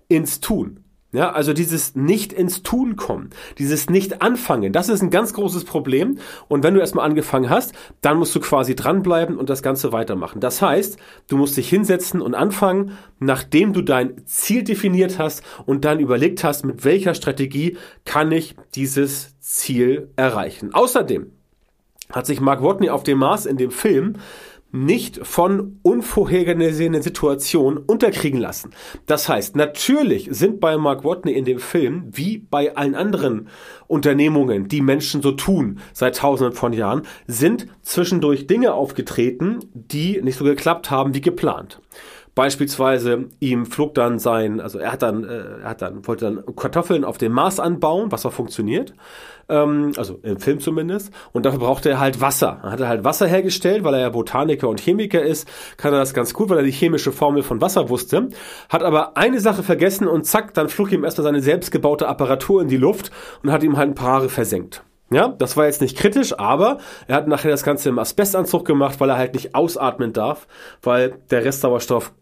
ins 0.07 0.39
Tun. 0.39 0.83
Ja, 1.11 1.31
also 1.31 1.53
dieses 1.53 1.95
nicht 1.95 2.31
ins 2.33 2.61
Tun 2.61 2.95
kommen, 2.95 3.31
dieses 3.57 3.89
nicht 3.89 4.21
anfangen, 4.21 4.71
das 4.71 4.89
ist 4.89 5.01
ein 5.01 5.09
ganz 5.09 5.33
großes 5.33 5.65
Problem. 5.65 6.19
Und 6.47 6.63
wenn 6.63 6.75
du 6.75 6.79
erstmal 6.79 7.05
angefangen 7.05 7.49
hast, 7.49 7.73
dann 8.01 8.17
musst 8.17 8.35
du 8.35 8.39
quasi 8.39 8.75
dranbleiben 8.75 9.35
und 9.35 9.49
das 9.49 9.63
Ganze 9.63 9.91
weitermachen. 9.91 10.39
Das 10.39 10.61
heißt, 10.61 10.99
du 11.27 11.37
musst 11.37 11.57
dich 11.57 11.67
hinsetzen 11.67 12.21
und 12.21 12.35
anfangen, 12.35 12.91
nachdem 13.17 13.73
du 13.73 13.81
dein 13.81 14.23
Ziel 14.27 14.63
definiert 14.63 15.17
hast 15.17 15.41
und 15.65 15.83
dann 15.83 15.99
überlegt 15.99 16.43
hast, 16.43 16.63
mit 16.63 16.85
welcher 16.85 17.15
Strategie 17.15 17.77
kann 18.05 18.31
ich 18.31 18.55
dieses 18.75 19.35
Ziel 19.39 20.11
erreichen. 20.15 20.75
Außerdem 20.75 21.31
hat 22.11 22.27
sich 22.27 22.39
Mark 22.39 22.61
Watney 22.61 22.91
auf 22.91 23.01
dem 23.01 23.17
Mars 23.17 23.47
in 23.47 23.57
dem 23.57 23.71
Film 23.71 24.17
nicht 24.71 25.25
von 25.25 25.79
unvorhergesehenen 25.81 27.01
Situationen 27.01 27.77
unterkriegen 27.77 28.39
lassen. 28.39 28.71
Das 29.05 29.27
heißt, 29.27 29.55
natürlich 29.55 30.27
sind 30.31 30.59
bei 30.59 30.77
Mark 30.77 31.03
Watney 31.03 31.33
in 31.33 31.45
dem 31.45 31.59
Film, 31.59 32.05
wie 32.11 32.37
bei 32.37 32.75
allen 32.75 32.95
anderen 32.95 33.47
Unternehmungen, 33.87 34.67
die 34.67 34.81
Menschen 34.81 35.21
so 35.21 35.31
tun 35.31 35.79
seit 35.93 36.17
tausenden 36.17 36.55
von 36.55 36.73
Jahren, 36.73 37.03
sind 37.27 37.67
zwischendurch 37.81 38.47
Dinge 38.47 38.73
aufgetreten, 38.73 39.59
die 39.73 40.21
nicht 40.21 40.37
so 40.37 40.45
geklappt 40.45 40.91
haben 40.91 41.13
wie 41.13 41.21
geplant. 41.21 41.81
Beispielsweise 42.35 43.25
ihm 43.39 43.65
flog 43.65 43.95
dann 43.95 44.19
sein, 44.19 44.61
also 44.61 44.79
er 44.79 44.93
hat 44.93 45.01
dann, 45.01 45.23
äh, 45.25 45.61
er 45.61 45.69
hat 45.69 45.81
dann, 45.81 46.07
wollte 46.07 46.25
dann 46.25 46.55
Kartoffeln 46.55 47.03
auf 47.03 47.17
dem 47.17 47.33
Mars 47.33 47.59
anbauen, 47.59 48.11
was 48.13 48.25
auch 48.25 48.31
funktioniert. 48.31 48.93
Ähm, 49.49 49.93
also 49.97 50.19
im 50.23 50.39
Film 50.39 50.59
zumindest. 50.59 51.11
Und 51.33 51.45
dafür 51.45 51.59
brauchte 51.59 51.89
er 51.89 51.99
halt 51.99 52.21
Wasser. 52.21 52.59
Er 52.63 52.71
hat 52.71 52.79
halt 52.81 53.03
Wasser 53.03 53.27
hergestellt, 53.27 53.83
weil 53.83 53.95
er 53.95 54.01
ja 54.01 54.09
Botaniker 54.09 54.69
und 54.69 54.79
Chemiker 54.79 55.21
ist, 55.21 55.47
kann 55.77 55.93
er 55.93 55.99
das 55.99 56.13
ganz 56.13 56.33
gut, 56.33 56.49
weil 56.49 56.57
er 56.57 56.63
die 56.63 56.71
chemische 56.71 57.11
Formel 57.11 57.43
von 57.43 57.61
Wasser 57.61 57.89
wusste. 57.89 58.29
Hat 58.69 58.83
aber 58.83 59.17
eine 59.17 59.39
Sache 59.39 59.63
vergessen 59.63 60.07
und 60.07 60.25
zack, 60.25 60.53
dann 60.53 60.69
flog 60.69 60.91
ihm 60.91 61.03
erstmal 61.03 61.23
seine 61.23 61.41
selbstgebaute 61.41 62.07
Apparatur 62.07 62.61
in 62.61 62.67
die 62.67 62.77
Luft 62.77 63.11
und 63.43 63.51
hat 63.51 63.63
ihm 63.63 63.77
halt 63.77 63.89
ein 63.89 63.95
paar 63.95 64.09
Haare 64.09 64.29
versenkt. 64.29 64.83
Ja, 65.11 65.29
das 65.29 65.57
war 65.57 65.65
jetzt 65.65 65.81
nicht 65.81 65.97
kritisch, 65.97 66.37
aber 66.37 66.77
er 67.07 67.15
hat 67.15 67.27
nachher 67.27 67.49
das 67.49 67.63
Ganze 67.63 67.89
im 67.89 67.97
Asbestanzug 67.97 68.63
gemacht, 68.63 68.99
weil 68.99 69.09
er 69.09 69.17
halt 69.17 69.33
nicht 69.33 69.55
ausatmen 69.55 70.13
darf, 70.13 70.47
weil 70.83 71.15
der 71.31 71.45
Restsauerstoff 71.45 72.13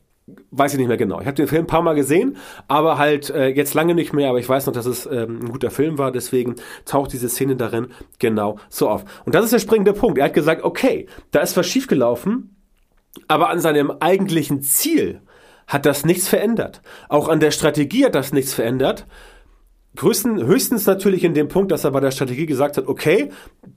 weiß 0.51 0.74
ich 0.74 0.79
nicht 0.79 0.88
mehr 0.88 0.98
genau. 0.98 1.22
Ich 1.22 1.27
habe 1.27 1.36
den 1.36 1.48
Film 1.48 1.63
ein 1.63 1.67
paar 1.67 1.81
Mal 1.81 1.96
gesehen, 1.96 2.38
aber 2.67 2.98
halt 2.98 3.29
äh, 3.29 3.48
jetzt 3.48 3.74
lange 3.74 3.96
nicht 3.96 4.13
mehr, 4.13 4.29
aber 4.29 4.39
ich 4.39 4.50
weiß 4.50 4.65
noch, 4.65 4.74
dass 4.74 4.86
es 4.86 5.05
ähm, 5.05 5.39
ein 5.41 5.50
guter 5.50 5.72
Film 5.72 5.98
war, 5.98 6.12
deswegen 6.12 6.55
taucht 6.86 7.13
diese 7.13 7.29
Szene 7.29 7.55
darin 7.55 7.88
genau 8.19 8.60
so 8.69 8.89
auf. 8.89 9.05
Und 9.25 9.36
das 9.36 9.46
ist 9.46 9.53
der 9.53 9.60
springende 9.60 9.93
Punkt. 9.93 10.17
Er 10.17 10.25
hat 10.25 10.34
gesagt, 10.34 10.63
okay, 10.63 11.07
da 11.31 11.39
ist 11.39 11.55
was 11.55 11.67
schiefgelaufen, 11.67 12.55
aber 13.27 13.50
an 13.50 13.60
seinem 13.60 13.91
eigentlichen 14.00 14.62
Ziel 14.62 15.22
hat 15.65 15.86
das 15.86 16.05
nichts 16.05 16.27
verändert. 16.27 16.81
Auch 17.10 17.29
an 17.29 17.39
der 17.39 17.51
Strategie 17.51 18.05
hat 18.05 18.15
das 18.15 18.34
nichts 18.34 18.53
verändert. 18.53 19.05
Größten, 19.98 20.46
höchstens 20.46 20.86
natürlich 20.86 21.24
in 21.24 21.34
dem 21.34 21.48
Punkt, 21.48 21.72
dass 21.72 21.84
er 21.84 21.92
bei 21.92 22.00
der 22.00 22.12
Strategie 22.12 22.46
gesagt 22.46 22.77
hat, 22.77 22.88
okay, 22.88 23.30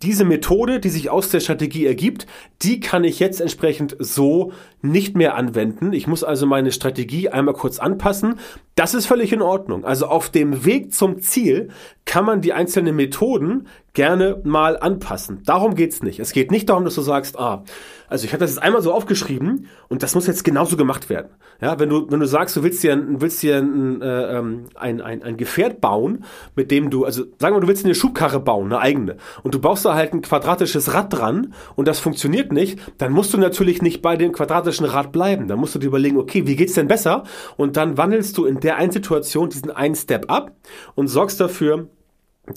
diese 0.02 0.24
Methode, 0.24 0.78
die 0.78 0.90
sich 0.90 1.10
aus 1.10 1.30
der 1.30 1.40
Strategie 1.40 1.86
ergibt, 1.86 2.26
die 2.62 2.78
kann 2.78 3.04
ich 3.04 3.18
jetzt 3.18 3.40
entsprechend 3.40 3.96
so 3.98 4.52
nicht 4.82 5.16
mehr 5.16 5.34
anwenden. 5.34 5.92
Ich 5.92 6.06
muss 6.06 6.22
also 6.22 6.46
meine 6.46 6.72
Strategie 6.72 7.30
einmal 7.30 7.54
kurz 7.54 7.78
anpassen. 7.78 8.34
Das 8.74 8.94
ist 8.94 9.06
völlig 9.06 9.32
in 9.32 9.42
Ordnung. 9.42 9.84
Also 9.84 10.06
auf 10.06 10.30
dem 10.30 10.64
Weg 10.64 10.94
zum 10.94 11.20
Ziel 11.20 11.68
kann 12.04 12.24
man 12.24 12.42
die 12.42 12.52
einzelnen 12.52 12.96
Methoden 12.96 13.66
gerne 13.92 14.40
mal 14.44 14.78
anpassen. 14.78 15.42
Darum 15.44 15.74
geht's 15.74 16.02
nicht. 16.02 16.20
Es 16.20 16.32
geht 16.32 16.50
nicht 16.50 16.68
darum, 16.68 16.84
dass 16.84 16.94
du 16.94 17.02
sagst, 17.02 17.38
ah, 17.38 17.64
also 18.08 18.24
ich 18.24 18.32
habe 18.32 18.40
das 18.40 18.50
jetzt 18.50 18.62
einmal 18.62 18.82
so 18.82 18.92
aufgeschrieben 18.92 19.66
und 19.88 20.02
das 20.02 20.14
muss 20.14 20.26
jetzt 20.26 20.44
genauso 20.44 20.76
gemacht 20.76 21.08
werden. 21.08 21.28
Ja, 21.60 21.78
wenn 21.78 21.88
du 21.88 22.10
wenn 22.10 22.20
du 22.20 22.26
sagst, 22.26 22.56
du 22.56 22.62
willst 22.62 22.82
dir 22.82 23.00
willst 23.20 23.42
dir 23.42 23.58
ein, 23.58 24.02
äh, 24.02 24.38
ähm, 24.38 24.64
ein, 24.74 25.00
ein, 25.00 25.22
ein 25.22 25.36
Gefährt 25.36 25.80
bauen, 25.80 26.24
mit 26.56 26.70
dem 26.70 26.90
du 26.90 27.04
also 27.04 27.24
sagen 27.38 27.54
wir, 27.54 27.60
du 27.60 27.68
willst 27.68 27.84
eine 27.84 27.94
Schubkarre 27.94 28.40
bauen, 28.40 28.66
eine 28.66 28.80
eigene 28.80 29.16
und 29.42 29.54
du 29.54 29.60
baust 29.60 29.84
da 29.84 29.94
halt 29.94 30.12
ein 30.12 30.22
quadratisches 30.22 30.94
Rad 30.94 31.12
dran 31.12 31.54
und 31.76 31.86
das 31.86 32.00
funktioniert 32.00 32.52
nicht, 32.52 32.80
dann 32.98 33.12
musst 33.12 33.32
du 33.32 33.38
natürlich 33.38 33.82
nicht 33.82 34.02
bei 34.02 34.16
dem 34.16 34.32
quadratischen 34.32 34.86
Rad 34.86 35.12
bleiben. 35.12 35.48
Dann 35.48 35.58
musst 35.58 35.74
du 35.74 35.78
dir 35.78 35.86
überlegen, 35.86 36.18
okay, 36.18 36.46
wie 36.46 36.56
geht's 36.56 36.74
denn 36.74 36.88
besser? 36.88 37.24
Und 37.56 37.76
dann 37.76 37.96
wandelst 37.96 38.36
du 38.38 38.44
in 38.44 38.60
der 38.60 38.76
einen 38.76 38.92
Situation 38.92 39.50
diesen 39.50 39.70
einen 39.70 39.94
Step 39.94 40.30
ab 40.30 40.52
und 40.94 41.08
sorgst 41.08 41.40
dafür, 41.40 41.88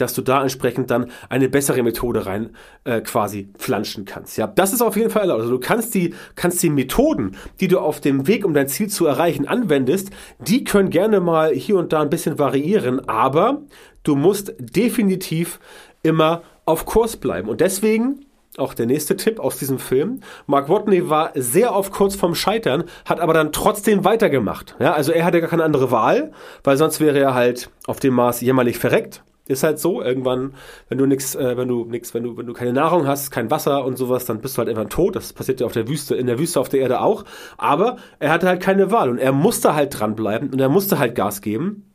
dass 0.01 0.13
du 0.13 0.21
da 0.21 0.41
entsprechend 0.41 0.91
dann 0.91 1.12
eine 1.29 1.50
bessere 1.50 1.83
Methode 1.83 2.25
rein 2.25 2.55
äh, 2.83 3.01
quasi 3.01 3.50
flanschen 3.57 4.05
kannst. 4.05 4.38
Ja, 4.38 4.47
das 4.47 4.73
ist 4.73 4.81
auf 4.81 4.95
jeden 4.95 5.09
Fall 5.09 5.23
erlaubt. 5.23 5.41
Also 5.41 5.53
du 5.53 5.59
kannst 5.59 5.93
die 5.93 6.13
kannst 6.35 6.62
die 6.63 6.69
Methoden, 6.69 7.35
die 7.59 7.67
du 7.67 7.79
auf 7.79 8.01
dem 8.01 8.27
Weg, 8.27 8.45
um 8.45 8.53
dein 8.53 8.67
Ziel 8.67 8.88
zu 8.89 9.05
erreichen, 9.05 9.47
anwendest, 9.47 10.09
die 10.39 10.63
können 10.63 10.89
gerne 10.89 11.19
mal 11.19 11.53
hier 11.53 11.77
und 11.77 11.93
da 11.93 12.01
ein 12.01 12.09
bisschen 12.09 12.39
variieren, 12.39 13.07
aber 13.07 13.62
du 14.03 14.15
musst 14.15 14.53
definitiv 14.59 15.59
immer 16.03 16.43
auf 16.65 16.85
Kurs 16.85 17.17
bleiben. 17.17 17.50
Und 17.50 17.62
deswegen 17.62 18.25
auch 18.57 18.73
der 18.73 18.85
nächste 18.85 19.17
Tipp 19.17 19.39
aus 19.39 19.57
diesem 19.57 19.79
Film. 19.79 20.21
Mark 20.45 20.69
Watney 20.69 21.09
war 21.09 21.31
sehr 21.33 21.75
oft 21.75 21.91
kurz 21.91 22.15
vorm 22.15 22.35
Scheitern, 22.35 22.83
hat 23.05 23.19
aber 23.19 23.33
dann 23.33 23.51
trotzdem 23.51 24.05
weitergemacht. 24.05 24.75
Ja, 24.79 24.93
also 24.93 25.12
er 25.12 25.25
hatte 25.25 25.41
gar 25.41 25.50
keine 25.50 25.63
andere 25.63 25.91
Wahl, 25.91 26.31
weil 26.63 26.77
sonst 26.77 27.00
wäre 27.00 27.19
er 27.19 27.33
halt 27.33 27.69
auf 27.88 28.00
dem 28.00 28.13
Mars 28.13 28.41
jämmerlich 28.41 28.77
verreckt. 28.77 29.23
Ist 29.45 29.63
halt 29.63 29.77
so, 29.77 30.01
irgendwann, 30.01 30.53
wenn 30.88 30.97
du 30.97 31.05
nichts, 31.05 31.35
äh, 31.35 31.57
wenn 31.57 31.67
du 31.67 31.83
nichts, 31.83 32.13
wenn 32.13 32.23
du, 32.23 32.38
wenn 32.38 32.45
du 32.45 32.53
keine 32.53 32.71
Nahrung 32.71 33.05
hast, 33.05 33.29
kein 33.29 33.51
Wasser 33.51 33.83
und 33.83 33.97
sowas, 33.97 34.25
dann 34.25 34.39
bist 34.39 34.55
du 34.55 34.59
halt 34.59 34.69
irgendwann 34.69 34.89
tot. 34.89 35.17
Das 35.17 35.33
passiert 35.33 35.59
ja 35.59 35.65
auf 35.65 35.73
der 35.73 35.89
Wüste, 35.89 36.15
in 36.15 36.27
der 36.27 36.39
Wüste 36.39 36.59
auf 36.62 36.69
der 36.69 36.79
Erde 36.79 37.01
auch. 37.01 37.25
Aber 37.57 37.97
er 38.19 38.31
hatte 38.31 38.47
halt 38.47 38.62
keine 38.62 38.91
Wahl 38.91 39.09
und 39.09 39.17
er 39.17 39.33
musste 39.33 39.75
halt 39.75 40.00
dranbleiben 40.00 40.50
und 40.51 40.62
er 40.62 40.69
musste 40.69 40.97
halt 40.97 41.15
Gas 41.15 41.41
geben, 41.41 41.93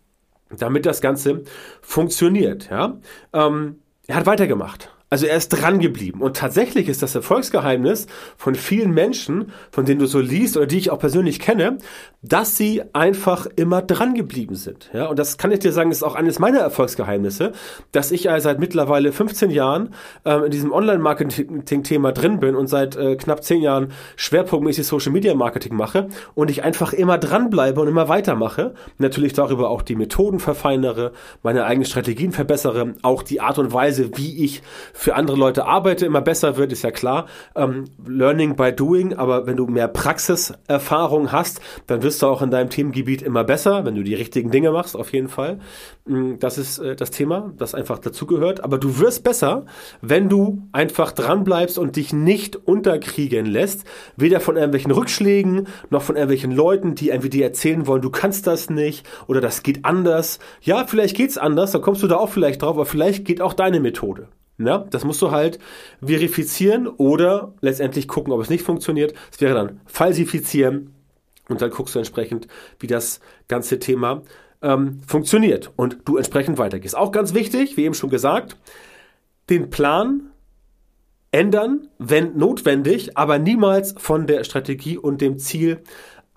damit 0.50 0.84
das 0.84 1.00
Ganze 1.00 1.42
funktioniert. 1.80 2.68
Ja, 2.70 2.98
ähm, 3.32 3.76
er 4.06 4.16
hat 4.16 4.26
weitergemacht. 4.26 4.94
Also 5.10 5.26
er 5.26 5.36
ist 5.36 5.48
dran 5.48 5.78
geblieben. 5.78 6.20
Und 6.20 6.36
tatsächlich 6.36 6.88
ist 6.88 7.02
das 7.02 7.14
Erfolgsgeheimnis 7.14 8.06
von 8.36 8.54
vielen 8.54 8.92
Menschen, 8.92 9.52
von 9.70 9.86
denen 9.86 10.00
du 10.00 10.06
so 10.06 10.20
liest 10.20 10.56
oder 10.56 10.66
die 10.66 10.78
ich 10.78 10.90
auch 10.90 10.98
persönlich 10.98 11.40
kenne, 11.40 11.78
dass 12.22 12.56
sie 12.56 12.82
einfach 12.92 13.46
immer 13.56 13.80
dran 13.80 14.14
geblieben 14.14 14.54
sind. 14.54 14.90
Ja, 14.92 15.06
und 15.06 15.18
das 15.18 15.38
kann 15.38 15.50
ich 15.50 15.60
dir 15.60 15.72
sagen, 15.72 15.90
ist 15.90 16.02
auch 16.02 16.14
eines 16.14 16.38
meiner 16.38 16.58
Erfolgsgeheimnisse, 16.58 17.52
dass 17.92 18.10
ich 18.10 18.28
also 18.28 18.44
seit 18.44 18.58
mittlerweile 18.58 19.12
15 19.12 19.50
Jahren 19.50 19.94
ähm, 20.24 20.44
in 20.44 20.50
diesem 20.50 20.72
Online-Marketing-Thema 20.72 22.12
drin 22.12 22.40
bin 22.40 22.54
und 22.54 22.66
seit 22.66 22.96
äh, 22.96 23.16
knapp 23.16 23.42
10 23.44 23.62
Jahren 23.62 23.92
schwerpunktmäßig 24.16 24.86
Social-Media-Marketing 24.86 25.74
mache 25.74 26.08
und 26.34 26.50
ich 26.50 26.64
einfach 26.64 26.92
immer 26.92 27.18
dranbleibe 27.18 27.80
und 27.80 27.88
immer 27.88 28.08
weitermache. 28.08 28.74
Natürlich 28.98 29.32
darüber 29.32 29.70
auch 29.70 29.82
die 29.82 29.96
Methoden 29.96 30.40
verfeinere, 30.40 31.12
meine 31.42 31.64
eigenen 31.64 31.86
Strategien 31.86 32.32
verbessere, 32.32 32.94
auch 33.02 33.22
die 33.22 33.40
Art 33.40 33.58
und 33.58 33.72
Weise, 33.72 34.10
wie 34.16 34.44
ich 34.44 34.62
für 34.98 35.14
andere 35.14 35.36
Leute 35.36 35.64
arbeite, 35.64 36.06
immer 36.06 36.20
besser 36.20 36.56
wird, 36.56 36.72
ist 36.72 36.82
ja 36.82 36.90
klar. 36.90 37.26
Ähm, 37.54 37.84
Learning 38.04 38.56
by 38.56 38.72
doing, 38.72 39.14
aber 39.14 39.46
wenn 39.46 39.56
du 39.56 39.68
mehr 39.68 39.86
Praxiserfahrung 39.86 41.30
hast, 41.30 41.60
dann 41.86 42.02
wirst 42.02 42.20
du 42.20 42.26
auch 42.26 42.42
in 42.42 42.50
deinem 42.50 42.68
Themengebiet 42.68 43.22
immer 43.22 43.44
besser, 43.44 43.84
wenn 43.84 43.94
du 43.94 44.02
die 44.02 44.16
richtigen 44.16 44.50
Dinge 44.50 44.72
machst, 44.72 44.96
auf 44.96 45.12
jeden 45.12 45.28
Fall. 45.28 45.60
Mm, 46.06 46.32
das 46.40 46.58
ist 46.58 46.80
äh, 46.80 46.96
das 46.96 47.12
Thema, 47.12 47.52
das 47.56 47.76
einfach 47.76 48.00
dazugehört. 48.00 48.64
Aber 48.64 48.76
du 48.76 48.98
wirst 48.98 49.22
besser, 49.22 49.66
wenn 50.00 50.28
du 50.28 50.66
einfach 50.72 51.12
dranbleibst 51.12 51.78
und 51.78 51.94
dich 51.94 52.12
nicht 52.12 52.56
unterkriegen 52.56 53.46
lässt, 53.46 53.84
weder 54.16 54.40
von 54.40 54.56
irgendwelchen 54.56 54.90
Rückschlägen 54.90 55.68
noch 55.90 56.02
von 56.02 56.16
irgendwelchen 56.16 56.50
Leuten, 56.50 56.96
die 56.96 57.10
irgendwie 57.10 57.30
dir 57.30 57.44
erzählen 57.44 57.86
wollen, 57.86 58.02
du 58.02 58.10
kannst 58.10 58.48
das 58.48 58.68
nicht 58.68 59.06
oder 59.28 59.40
das 59.40 59.62
geht 59.62 59.84
anders. 59.84 60.40
Ja, 60.60 60.86
vielleicht 60.88 61.16
geht's 61.16 61.38
anders, 61.38 61.70
dann 61.70 61.82
kommst 61.82 62.02
du 62.02 62.08
da 62.08 62.16
auch 62.16 62.30
vielleicht 62.30 62.62
drauf, 62.62 62.74
aber 62.74 62.86
vielleicht 62.86 63.24
geht 63.24 63.40
auch 63.40 63.54
deine 63.54 63.78
Methode. 63.78 64.26
Ja, 64.58 64.78
das 64.90 65.04
musst 65.04 65.22
du 65.22 65.30
halt 65.30 65.58
verifizieren 66.04 66.88
oder 66.88 67.54
letztendlich 67.60 68.08
gucken, 68.08 68.32
ob 68.32 68.40
es 68.40 68.50
nicht 68.50 68.64
funktioniert. 68.64 69.14
Das 69.30 69.40
wäre 69.40 69.54
dann 69.54 69.80
falsifizieren 69.86 70.94
und 71.48 71.62
dann 71.62 71.70
guckst 71.70 71.94
du 71.94 72.00
entsprechend, 72.00 72.48
wie 72.80 72.88
das 72.88 73.20
ganze 73.46 73.78
Thema 73.78 74.22
ähm, 74.60 75.00
funktioniert 75.06 75.70
und 75.76 75.98
du 76.04 76.16
entsprechend 76.16 76.58
weitergehst. 76.58 76.96
Auch 76.96 77.12
ganz 77.12 77.34
wichtig, 77.34 77.76
wie 77.76 77.84
eben 77.84 77.94
schon 77.94 78.10
gesagt, 78.10 78.56
den 79.48 79.70
Plan 79.70 80.30
ändern, 81.30 81.88
wenn 81.98 82.36
notwendig, 82.36 83.16
aber 83.16 83.38
niemals 83.38 83.94
von 83.96 84.26
der 84.26 84.44
Strategie 84.44 84.98
und 84.98 85.20
dem 85.20 85.38
Ziel 85.38 85.82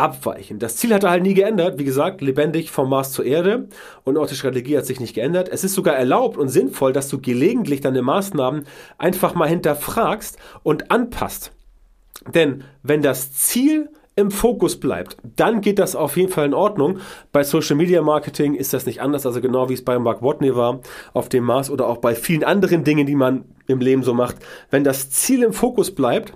abweichen. 0.01 0.59
Das 0.59 0.77
Ziel 0.77 0.93
hat 0.93 1.03
er 1.03 1.11
halt 1.11 1.23
nie 1.23 1.35
geändert. 1.35 1.77
Wie 1.77 1.83
gesagt, 1.83 2.21
lebendig 2.21 2.71
vom 2.71 2.89
Mars 2.89 3.11
zur 3.11 3.23
Erde. 3.23 3.67
Und 4.03 4.17
auch 4.17 4.27
die 4.27 4.35
Strategie 4.35 4.77
hat 4.77 4.85
sich 4.85 4.99
nicht 4.99 5.13
geändert. 5.13 5.47
Es 5.49 5.63
ist 5.63 5.75
sogar 5.75 5.95
erlaubt 5.95 6.37
und 6.37 6.49
sinnvoll, 6.49 6.91
dass 6.91 7.07
du 7.07 7.21
gelegentlich 7.21 7.81
deine 7.81 8.01
Maßnahmen 8.01 8.65
einfach 8.97 9.35
mal 9.35 9.47
hinterfragst 9.47 10.37
und 10.63 10.91
anpasst. 10.91 11.51
Denn 12.33 12.63
wenn 12.83 13.01
das 13.01 13.33
Ziel 13.33 13.89
im 14.15 14.31
Fokus 14.31 14.79
bleibt, 14.79 15.17
dann 15.35 15.61
geht 15.61 15.79
das 15.79 15.95
auf 15.95 16.17
jeden 16.17 16.31
Fall 16.31 16.45
in 16.45 16.53
Ordnung. 16.53 16.99
Bei 17.31 17.43
Social 17.43 17.75
Media 17.75 18.01
Marketing 18.01 18.55
ist 18.55 18.73
das 18.73 18.85
nicht 18.85 19.01
anders, 19.01 19.25
also 19.25 19.39
genau 19.39 19.69
wie 19.69 19.73
es 19.73 19.85
bei 19.85 19.97
Mark 19.97 20.21
Watney 20.21 20.55
war 20.55 20.81
auf 21.13 21.29
dem 21.29 21.45
Mars 21.45 21.69
oder 21.69 21.87
auch 21.87 21.97
bei 21.97 22.13
vielen 22.13 22.43
anderen 22.43 22.83
Dingen, 22.83 23.07
die 23.07 23.15
man 23.15 23.45
im 23.67 23.79
Leben 23.79 24.03
so 24.03 24.13
macht. 24.13 24.37
Wenn 24.69 24.83
das 24.83 25.09
Ziel 25.11 25.43
im 25.43 25.53
Fokus 25.53 25.95
bleibt 25.95 26.33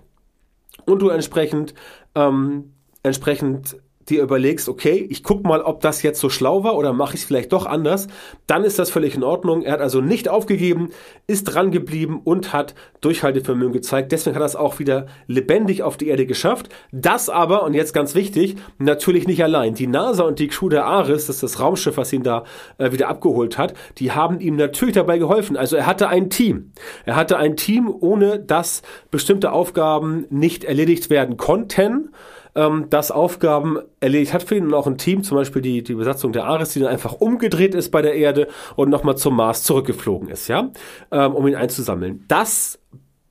und 0.85 1.01
du 1.01 1.09
entsprechend 1.09 1.73
ähm, 2.15 2.74
entsprechend 3.05 3.77
dir 4.09 4.21
überlegst, 4.21 4.69
okay, 4.69 5.05
ich 5.09 5.23
guck 5.23 5.43
mal, 5.45 5.61
ob 5.61 5.81
das 5.81 6.03
jetzt 6.03 6.19
so 6.19 6.29
schlau 6.29 6.63
war 6.63 6.75
oder 6.75 6.93
mache 6.93 7.15
ich 7.15 7.21
es 7.21 7.25
vielleicht 7.25 7.51
doch 7.53 7.65
anders, 7.65 8.07
dann 8.45 8.63
ist 8.63 8.77
das 8.77 8.91
völlig 8.91 9.15
in 9.15 9.23
Ordnung. 9.23 9.63
Er 9.63 9.73
hat 9.73 9.81
also 9.81 9.99
nicht 9.99 10.29
aufgegeben, 10.29 10.89
ist 11.25 11.45
dran 11.45 11.71
geblieben 11.71 12.21
und 12.23 12.53
hat 12.53 12.75
Durchhaltevermögen 13.01 13.73
gezeigt. 13.73 14.11
Deswegen 14.11 14.35
hat 14.35 14.43
er 14.43 14.47
es 14.47 14.55
auch 14.55 14.77
wieder 14.77 15.07
lebendig 15.25 15.81
auf 15.81 15.97
die 15.97 16.07
Erde 16.07 16.27
geschafft. 16.27 16.69
Das 16.91 17.29
aber, 17.29 17.63
und 17.63 17.73
jetzt 17.73 17.93
ganz 17.93 18.13
wichtig, 18.13 18.57
natürlich 18.77 19.27
nicht 19.27 19.43
allein. 19.43 19.73
Die 19.73 19.87
NASA 19.87 20.23
und 20.23 20.37
die 20.37 20.47
Crew 20.47 20.69
der 20.69 20.85
Ares, 20.85 21.25
das 21.25 21.37
ist 21.37 21.43
das 21.43 21.59
Raumschiff, 21.59 21.97
was 21.97 22.13
ihn 22.13 22.23
da 22.23 22.43
äh, 22.77 22.91
wieder 22.91 23.07
abgeholt 23.07 23.57
hat, 23.57 23.73
die 23.97 24.11
haben 24.11 24.39
ihm 24.39 24.55
natürlich 24.55 24.95
dabei 24.95 25.17
geholfen. 25.17 25.57
Also 25.57 25.77
er 25.77 25.87
hatte 25.87 26.09
ein 26.09 26.29
Team. 26.29 26.73
Er 27.05 27.15
hatte 27.15 27.37
ein 27.37 27.57
Team, 27.57 27.91
ohne 27.99 28.39
dass 28.39 28.83
bestimmte 29.09 29.51
Aufgaben 29.51 30.25
nicht 30.29 30.63
erledigt 30.63 31.09
werden 31.09 31.37
konnten 31.37 32.11
ähm, 32.55 32.87
das 32.89 33.11
Aufgaben 33.11 33.79
erledigt 33.99 34.33
hat 34.33 34.43
für 34.43 34.55
ihn 34.55 34.65
und 34.65 34.73
auch 34.73 34.87
ein 34.87 34.97
Team, 34.97 35.23
zum 35.23 35.37
Beispiel 35.37 35.61
die, 35.61 35.83
die 35.83 35.95
Besatzung 35.95 36.31
der 36.31 36.45
Ares, 36.45 36.69
die 36.69 36.79
dann 36.79 36.89
einfach 36.89 37.13
umgedreht 37.13 37.75
ist 37.75 37.91
bei 37.91 38.01
der 38.01 38.15
Erde 38.15 38.47
und 38.75 38.89
nochmal 38.89 39.17
zum 39.17 39.35
Mars 39.35 39.63
zurückgeflogen 39.63 40.29
ist, 40.29 40.47
ja, 40.47 40.71
ähm, 41.11 41.35
um 41.35 41.47
ihn 41.47 41.55
einzusammeln. 41.55 42.25
Das 42.27 42.79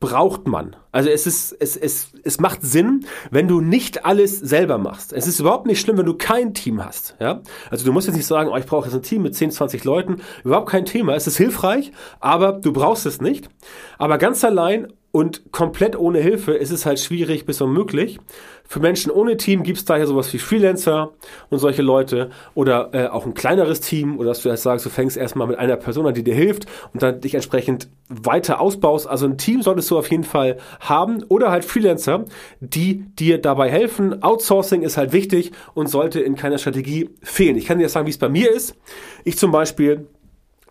braucht 0.04 0.46
man. 0.46 0.76
Also 0.92 1.08
es 1.08 1.26
ist, 1.26 1.52
es, 1.52 1.76
es, 1.78 2.12
es 2.24 2.38
macht 2.38 2.60
Sinn, 2.60 3.06
wenn 3.30 3.48
du 3.48 3.62
nicht 3.62 4.04
alles 4.04 4.38
selber 4.38 4.76
machst. 4.76 5.14
Es 5.14 5.26
ist 5.26 5.40
überhaupt 5.40 5.66
nicht 5.66 5.80
schlimm, 5.80 5.96
wenn 5.96 6.04
du 6.04 6.14
kein 6.14 6.52
Team 6.52 6.84
hast. 6.84 7.16
Ja? 7.20 7.40
Also 7.70 7.86
du 7.86 7.92
musst 7.92 8.06
jetzt 8.06 8.16
nicht 8.16 8.26
sagen, 8.26 8.50
oh, 8.52 8.56
ich 8.58 8.66
brauche 8.66 8.84
jetzt 8.84 8.94
ein 8.94 9.02
Team 9.02 9.22
mit 9.22 9.34
10, 9.34 9.52
20 9.52 9.82
Leuten. 9.84 10.16
Überhaupt 10.44 10.68
kein 10.68 10.84
Thema. 10.84 11.14
Es 11.14 11.26
ist 11.26 11.38
hilfreich, 11.38 11.90
aber 12.20 12.52
du 12.52 12.72
brauchst 12.72 13.06
es 13.06 13.22
nicht. 13.22 13.48
Aber 13.96 14.18
ganz 14.18 14.44
allein 14.44 14.92
und 15.14 15.52
komplett 15.52 15.96
ohne 15.96 16.18
Hilfe 16.18 16.54
ist 16.54 16.72
es 16.72 16.86
halt 16.86 16.98
schwierig 16.98 17.46
bis 17.46 17.60
unmöglich. 17.60 18.18
Für 18.64 18.80
Menschen 18.80 19.12
ohne 19.12 19.36
Team 19.36 19.62
gibt 19.62 19.78
es 19.78 19.84
daher 19.84 20.08
sowas 20.08 20.32
wie 20.32 20.40
Freelancer 20.40 21.12
und 21.50 21.60
solche 21.60 21.82
Leute 21.82 22.30
oder 22.54 22.90
äh, 22.94 23.06
auch 23.06 23.24
ein 23.24 23.32
kleineres 23.32 23.78
Team 23.78 24.18
oder 24.18 24.30
dass 24.30 24.42
du 24.42 24.48
erst 24.48 24.64
sagst, 24.64 24.84
du 24.84 24.90
fängst 24.90 25.16
erstmal 25.16 25.46
mit 25.46 25.56
einer 25.56 25.76
Person 25.76 26.08
an, 26.08 26.14
die 26.14 26.24
dir 26.24 26.34
hilft 26.34 26.66
und 26.92 27.00
dann 27.00 27.20
dich 27.20 27.36
entsprechend 27.36 27.88
weiter 28.08 28.60
ausbaust. 28.60 29.06
Also 29.06 29.26
ein 29.26 29.38
Team 29.38 29.62
solltest 29.62 29.88
du 29.92 29.98
auf 29.98 30.10
jeden 30.10 30.24
Fall 30.24 30.56
haben 30.80 31.22
oder 31.28 31.52
halt 31.52 31.64
Freelancer, 31.64 32.24
die 32.58 33.04
dir 33.14 33.40
dabei 33.40 33.70
helfen. 33.70 34.20
Outsourcing 34.20 34.82
ist 34.82 34.96
halt 34.96 35.12
wichtig 35.12 35.52
und 35.74 35.86
sollte 35.86 36.18
in 36.18 36.34
keiner 36.34 36.58
Strategie 36.58 37.08
fehlen. 37.22 37.56
Ich 37.56 37.66
kann 37.66 37.78
dir 37.78 37.88
sagen, 37.88 38.08
wie 38.08 38.10
es 38.10 38.18
bei 38.18 38.28
mir 38.28 38.50
ist. 38.50 38.74
Ich 39.22 39.38
zum 39.38 39.52
Beispiel 39.52 40.08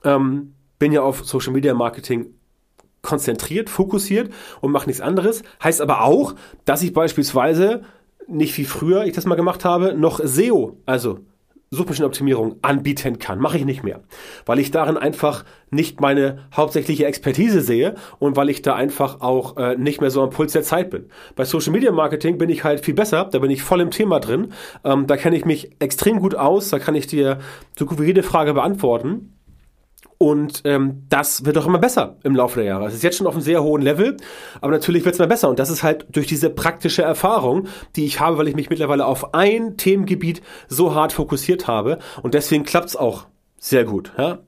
ähm, 0.04 0.56
bin 0.80 0.92
ja 0.92 1.02
auf 1.02 1.24
Social 1.24 1.54
Media 1.54 1.74
Marketing 1.74 2.26
konzentriert, 3.04 3.70
fokussiert 3.70 4.34
und 4.62 4.72
mache 4.72 4.88
nichts 4.88 5.02
anderes. 5.02 5.44
Heißt 5.64 5.82
aber 5.82 6.02
auch, 6.02 6.34
dass 6.66 6.82
ich 6.82 6.94
beispielsweise 6.94 7.84
nicht 8.28 8.58
wie 8.58 8.66
früher 8.66 9.04
ich 9.06 9.14
das 9.14 9.26
mal 9.26 9.36
gemacht 9.36 9.66
habe, 9.66 9.94
noch 9.94 10.20
SEO, 10.24 10.78
also 10.88 11.20
Suchmaschinenoptimierung 11.74 12.56
anbieten 12.62 13.20
kann. 13.20 13.40
Mache 13.40 13.58
ich 13.58 13.66
nicht 13.66 13.84
mehr, 13.84 14.02
weil 14.46 14.60
ich 14.60 14.72
darin 14.72 14.96
einfach 14.96 15.44
nicht 15.72 16.00
meine 16.00 16.48
hauptsächliche 16.56 17.06
Expertise 17.06 17.62
sehe 17.62 17.96
und 18.20 18.38
weil 18.38 18.50
ich 18.50 18.62
da 18.62 18.76
einfach 18.76 19.22
auch 19.22 19.58
äh, 19.58 19.76
nicht 19.76 20.00
mehr 20.00 20.12
so 20.12 20.22
am 20.22 20.30
Puls 20.30 20.54
der 20.54 20.62
Zeit 20.62 20.92
bin. 20.92 21.10
Bei 21.36 21.46
Social 21.46 21.74
Media 21.74 21.92
Marketing 21.92 22.38
bin 22.38 22.50
ich 22.50 22.64
halt 22.64 22.86
viel 22.86 22.94
besser, 22.94 23.26
da 23.26 23.40
bin 23.40 23.52
ich 23.52 23.64
voll 23.64 23.82
im 23.82 23.92
Thema 23.92 24.20
drin, 24.20 24.54
ähm, 24.84 25.08
da 25.08 25.18
kenne 25.18 25.36
ich 25.36 25.46
mich 25.46 25.72
extrem 25.80 26.20
gut 26.20 26.36
aus, 26.36 26.70
da 26.70 26.80
kann 26.80 26.96
ich 26.96 27.08
dir 27.08 27.40
so 27.78 27.86
gut 27.86 28.00
wie 28.00 28.06
jede 28.06 28.24
Frage 28.24 28.54
beantworten. 28.54 29.34
Und 30.24 30.62
ähm, 30.64 31.04
das 31.10 31.44
wird 31.44 31.58
auch 31.58 31.66
immer 31.66 31.80
besser 31.80 32.16
im 32.24 32.34
Laufe 32.34 32.62
der 32.62 32.70
Jahre. 32.70 32.88
Es 32.88 32.94
ist 32.94 33.04
jetzt 33.04 33.18
schon 33.18 33.28
auf 33.28 33.34
einem 33.34 33.42
sehr 33.42 33.62
hohen 33.62 33.82
Level, 33.82 34.16
aber 34.62 34.72
natürlich 34.72 35.04
wird 35.04 35.16
es 35.16 35.20
immer 35.20 35.28
besser. 35.28 35.50
Und 35.50 35.60
das 35.60 35.70
ist 35.70 35.84
halt 35.84 36.06
durch 36.14 36.28
diese 36.28 36.50
praktische 36.50 37.02
Erfahrung, 37.02 37.68
die 37.98 38.06
ich 38.06 38.22
habe, 38.22 38.38
weil 38.38 38.48
ich 38.48 38.56
mich 38.56 38.70
mittlerweile 38.70 39.06
auf 39.06 39.34
ein 39.34 39.76
Themengebiet 39.76 40.42
so 40.70 40.96
hart 40.96 41.12
fokussiert 41.12 41.68
habe. 41.68 42.00
Und 42.22 42.36
deswegen 42.36 42.64
klappt 42.64 42.88
es 42.88 42.96
auch 42.96 43.26
sehr 43.58 43.84
gut. 43.84 44.14
Ja? 44.18 44.40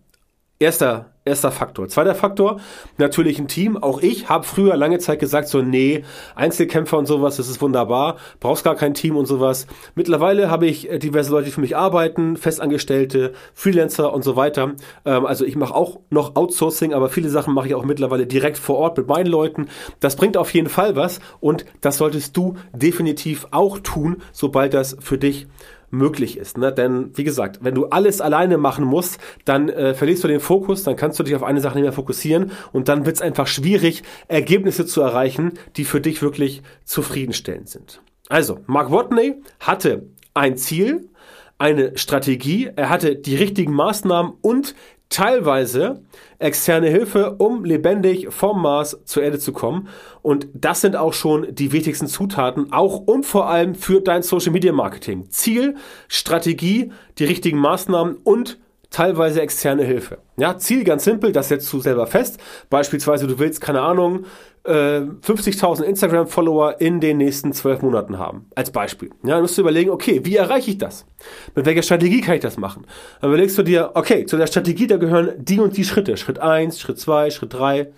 Erster 0.59 1.14
Erster 1.27 1.49
Faktor. 1.49 1.87
Zweiter 1.87 2.13
Faktor, 2.13 2.59
natürlich 2.99 3.39
ein 3.39 3.47
Team. 3.47 3.77
Auch 3.77 3.99
ich 4.03 4.29
habe 4.29 4.43
früher 4.43 4.77
lange 4.77 4.99
Zeit 4.99 5.17
gesagt, 5.17 5.47
so, 5.47 5.63
nee, 5.63 6.03
Einzelkämpfer 6.35 6.99
und 6.99 7.07
sowas, 7.07 7.37
das 7.37 7.49
ist 7.49 7.59
wunderbar, 7.63 8.17
brauchst 8.39 8.63
gar 8.63 8.75
kein 8.75 8.93
Team 8.93 9.17
und 9.17 9.25
sowas. 9.25 9.65
Mittlerweile 9.95 10.51
habe 10.51 10.67
ich 10.67 10.87
äh, 10.87 10.99
diverse 10.99 11.31
Leute, 11.31 11.45
die 11.45 11.51
für 11.51 11.61
mich 11.61 11.75
arbeiten, 11.75 12.37
Festangestellte, 12.37 13.33
Freelancer 13.55 14.13
und 14.13 14.23
so 14.23 14.35
weiter. 14.35 14.73
Ähm, 15.03 15.25
also 15.25 15.45
ich 15.45 15.55
mache 15.55 15.73
auch 15.73 15.99
noch 16.11 16.35
Outsourcing, 16.35 16.93
aber 16.93 17.09
viele 17.09 17.29
Sachen 17.29 17.55
mache 17.55 17.69
ich 17.69 17.73
auch 17.73 17.85
mittlerweile 17.85 18.27
direkt 18.27 18.59
vor 18.59 18.77
Ort 18.77 18.95
mit 18.95 19.07
meinen 19.07 19.25
Leuten. 19.25 19.69
Das 19.99 20.17
bringt 20.17 20.37
auf 20.37 20.53
jeden 20.53 20.69
Fall 20.69 20.95
was 20.95 21.21
und 21.39 21.65
das 21.81 21.97
solltest 21.97 22.37
du 22.37 22.53
definitiv 22.71 23.47
auch 23.49 23.79
tun, 23.79 24.17
sobald 24.31 24.75
das 24.75 24.95
für 24.99 25.17
dich 25.17 25.47
möglich 25.89 26.37
ist. 26.37 26.57
Ne? 26.57 26.71
Denn 26.71 27.11
wie 27.15 27.23
gesagt, 27.23 27.59
wenn 27.61 27.75
du 27.75 27.87
alles 27.87 28.21
alleine 28.21 28.57
machen 28.57 28.85
musst, 28.85 29.19
dann 29.45 29.69
äh, 29.69 29.93
verlierst 29.93 30.23
du 30.23 30.27
den 30.27 30.39
Fokus, 30.39 30.83
dann 30.83 30.95
kannst 30.95 31.19
du 31.19 31.23
dich 31.23 31.35
auf 31.35 31.43
eine 31.43 31.61
Sache 31.61 31.75
nicht 31.75 31.83
mehr 31.83 31.93
fokussieren 31.93 32.51
und 32.71 32.87
dann 32.87 33.05
wird 33.05 33.15
es 33.15 33.21
einfach 33.21 33.47
schwierig, 33.47 34.03
Ergebnisse 34.27 34.85
zu 34.85 35.01
erreichen, 35.01 35.53
die 35.77 35.85
für 35.85 36.01
dich 36.01 36.21
wirklich 36.21 36.61
zufriedenstellend 36.83 37.69
sind. 37.69 38.01
Also, 38.27 38.59
Mark 38.65 38.91
Watney 38.91 39.35
hatte 39.59 40.07
ein 40.33 40.57
Ziel, 40.57 41.09
eine 41.57 41.97
Strategie, 41.97 42.69
er 42.75 42.89
hatte 42.89 43.15
die 43.15 43.35
richtigen 43.35 43.73
Maßnahmen 43.73 44.33
und 44.41 44.75
teilweise 45.15 46.01
externe 46.39 46.89
Hilfe, 46.89 47.35
um 47.37 47.63
lebendig 47.63 48.27
vom 48.31 48.61
Mars 48.61 48.99
zur 49.05 49.23
Erde 49.23 49.39
zu 49.39 49.53
kommen. 49.53 49.87
Und 50.21 50.49
das 50.53 50.81
sind 50.81 50.97
auch 50.97 51.13
schon 51.13 51.55
die 51.55 51.71
wichtigsten 51.71 52.07
Zutaten, 52.07 52.73
auch 52.73 52.97
und 52.99 53.25
vor 53.25 53.47
allem 53.47 53.75
für 53.75 54.01
dein 54.01 54.23
Social 54.23 54.51
Media 54.51 54.73
Marketing. 54.73 55.29
Ziel, 55.29 55.75
Strategie, 56.09 56.91
die 57.17 57.23
richtigen 57.23 57.59
Maßnahmen 57.59 58.17
und 58.25 58.59
teilweise 58.89 59.41
externe 59.41 59.83
Hilfe. 59.83 60.19
Ja, 60.37 60.57
Ziel 60.57 60.83
ganz 60.83 61.03
simpel, 61.03 61.31
das 61.31 61.49
setzt 61.49 61.71
du 61.71 61.79
selber 61.79 62.07
fest. 62.07 62.39
Beispielsweise, 62.69 63.27
du 63.27 63.39
willst, 63.39 63.61
keine 63.61 63.81
Ahnung, 63.81 64.25
50.000 64.65 65.83
äh, 65.83 65.89
Instagram-Follower 65.89 66.81
in 66.81 66.99
den 66.99 67.17
nächsten 67.17 67.53
zwölf 67.53 67.83
Monaten 67.83 68.17
haben. 68.17 68.47
Als 68.55 68.71
Beispiel. 68.71 69.11
Ja, 69.23 69.33
dann 69.33 69.41
musst 69.41 69.57
du 69.57 69.61
überlegen, 69.61 69.91
okay, 69.91 70.21
wie 70.23 70.37
erreiche 70.37 70.71
ich 70.71 70.77
das? 70.79 71.05
Mit 71.53 71.67
welcher 71.67 71.83
Strategie 71.83 72.21
kann 72.21 72.35
ich 72.35 72.41
das 72.41 72.57
machen? 72.57 72.87
Dann 73.21 73.29
überlegst 73.29 73.57
du 73.57 73.63
dir, 73.63 73.91
okay, 73.93 74.25
zu 74.25 74.37
der 74.37 74.47
Strategie, 74.47 74.87
da 74.87 74.97
gehören 74.97 75.33
die 75.37 75.59
und 75.59 75.77
die 75.77 75.83
Schritte. 75.83 76.17
Schritt 76.17 76.39
1, 76.39 76.79
Schritt 76.79 76.99
2, 76.99 77.29
Schritt 77.29 77.53
3 77.53 77.91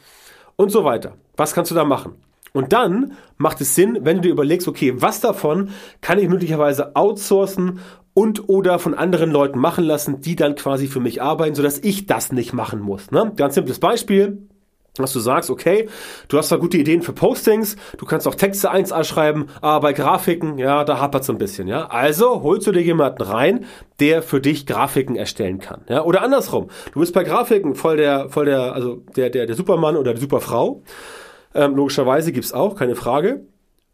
und 0.57 0.69
so 0.69 0.83
weiter. 0.83 1.13
Was 1.37 1.53
kannst 1.53 1.71
du 1.71 1.75
da 1.75 1.85
machen? 1.85 2.15
Und 2.51 2.73
dann 2.73 3.13
macht 3.37 3.61
es 3.61 3.75
Sinn, 3.75 3.99
wenn 4.01 4.17
du 4.17 4.23
dir 4.23 4.31
überlegst, 4.31 4.67
okay, 4.67 4.93
was 4.95 5.21
davon 5.21 5.69
kann 6.01 6.19
ich 6.19 6.27
möglicherweise 6.27 6.95
outsourcen 6.95 7.79
und 8.17 8.49
oder 8.49 8.79
von 8.79 8.95
anderen 8.95 9.29
Leuten 9.29 9.59
machen 9.59 9.83
lassen, 9.83 10.21
die 10.21 10.35
dann 10.35 10.55
quasi 10.55 10.87
für 10.87 10.99
mich 10.99 11.21
arbeiten, 11.21 11.53
sodass 11.53 11.77
ich 11.77 12.07
das 12.07 12.31
nicht 12.31 12.51
machen 12.51 12.79
muss. 12.79 13.11
Ne? 13.11 13.31
Ganz 13.35 13.53
simples 13.53 13.79
Beispiel 13.79 14.39
dass 14.95 15.13
du 15.13 15.19
sagst, 15.19 15.51
okay, 15.51 15.87
du 16.27 16.39
hast 16.39 16.51
da 16.51 16.55
gute 16.55 16.75
Ideen 16.75 17.03
für 17.03 17.13
Postings, 17.13 17.75
du 17.99 18.07
kannst 18.07 18.27
auch 18.27 18.33
Texte 18.33 18.73
1a 18.73 19.03
schreiben, 19.03 19.45
aber 19.61 19.81
bei 19.81 19.93
Grafiken, 19.93 20.57
ja, 20.57 20.83
da 20.85 20.99
hapert 20.99 21.21
es 21.21 21.29
ein 21.29 21.37
bisschen, 21.37 21.67
ja. 21.67 21.85
Also 21.85 22.41
holst 22.41 22.65
du 22.65 22.71
dir 22.71 22.81
jemanden 22.81 23.21
rein, 23.21 23.65
der 23.99 24.23
für 24.23 24.41
dich 24.41 24.65
Grafiken 24.65 25.15
erstellen 25.15 25.59
kann, 25.59 25.81
ja. 25.87 26.03
Oder 26.03 26.23
andersrum, 26.23 26.69
du 26.93 27.01
bist 27.01 27.13
bei 27.13 27.23
Grafiken 27.23 27.75
voll 27.75 27.97
der, 27.97 28.29
voll 28.29 28.45
der, 28.45 28.73
also 28.73 29.03
der, 29.15 29.29
der, 29.29 29.45
der 29.45 29.55
Supermann 29.55 29.97
oder 29.97 30.15
die 30.15 30.21
Superfrau. 30.21 30.81
Ähm, 31.53 31.75
logischerweise 31.75 32.31
gibt's 32.31 32.51
auch, 32.51 32.75
keine 32.75 32.95
Frage. 32.95 33.45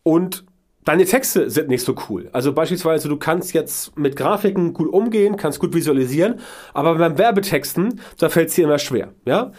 Und 0.04 0.46
Deine 0.84 1.06
Texte 1.06 1.50
sind 1.50 1.70
nicht 1.70 1.84
so 1.84 1.96
cool. 2.10 2.30
Also 2.34 2.54
beispielsweise, 2.54 3.08
du 3.08 3.18
kannst 3.18 3.54
jetzt 3.54 3.98
mit 3.98 4.16
Grafiken 4.16 4.74
gut 4.74 4.92
umgehen, 4.92 5.38
kannst 5.38 5.60
gut 5.60 5.74
visualisieren, 5.74 6.40
aber 6.74 6.96
beim 6.96 7.18
Werbetexten, 7.18 8.02
da 8.18 8.30
fällt 8.30 8.50
es 8.50 8.56
dir 8.56 8.66
immer 8.66 8.80
schwer. 8.80 9.14
Ja? 9.26 9.54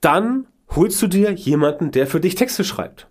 Dann 0.00 0.46
holst 0.74 1.00
du 1.00 1.06
dir 1.06 1.30
jemanden, 1.32 1.90
der 1.90 2.06
für 2.06 2.20
dich 2.20 2.34
Texte 2.34 2.64
schreibt. 2.64 3.08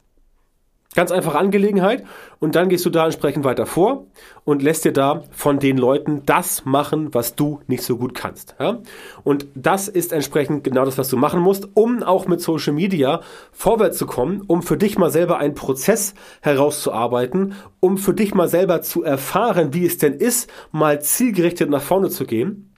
Ganz 0.96 1.12
einfache 1.12 1.38
Angelegenheit 1.38 2.04
und 2.40 2.56
dann 2.56 2.70
gehst 2.70 2.86
du 2.86 2.90
da 2.90 3.06
entsprechend 3.06 3.46
weiter 3.46 3.66
vor 3.66 4.06
und 4.44 4.62
lässt 4.62 4.86
dir 4.86 4.94
da 4.94 5.24
von 5.32 5.60
den 5.60 5.78
Leuten 5.78 6.24
das 6.26 6.66
machen, 6.66 7.14
was 7.14 7.36
du 7.36 7.62
nicht 7.68 7.84
so 7.84 7.98
gut 7.98 8.14
kannst. 8.14 8.56
Ja? 8.60 8.80
Und 9.24 9.48
das 9.56 9.88
ist 9.88 10.14
entsprechend 10.14 10.64
genau 10.64 10.86
das, 10.86 10.98
was 10.98 11.10
du 11.10 11.18
machen 11.18 11.40
musst, 11.40 11.70
um 11.74 12.04
auch 12.04 12.28
mit 12.28 12.42
Social 12.42 12.74
Media 12.74 13.22
vorwärts 13.52 13.98
zu 13.98 14.06
kommen, 14.06 14.44
um 14.46 14.62
für 14.62 14.78
dich 14.78 14.98
mal 14.98 15.10
selber 15.10 15.38
einen 15.38 15.56
Prozess 15.56 16.14
herauszuarbeiten, 16.42 17.56
um 17.80 17.98
für 17.98 18.14
dich 18.14 18.36
mal 18.36 18.48
selber 18.48 18.82
zu 18.82 19.04
erfahren, 19.04 19.74
wie 19.74 19.86
es 19.86 19.98
denn 19.98 20.14
ist, 20.14 20.50
mal 20.72 21.02
zielgerichtet 21.02 21.70
nach 21.70 21.82
vorne 21.82 22.10
zu 22.10 22.26
gehen 22.26 22.73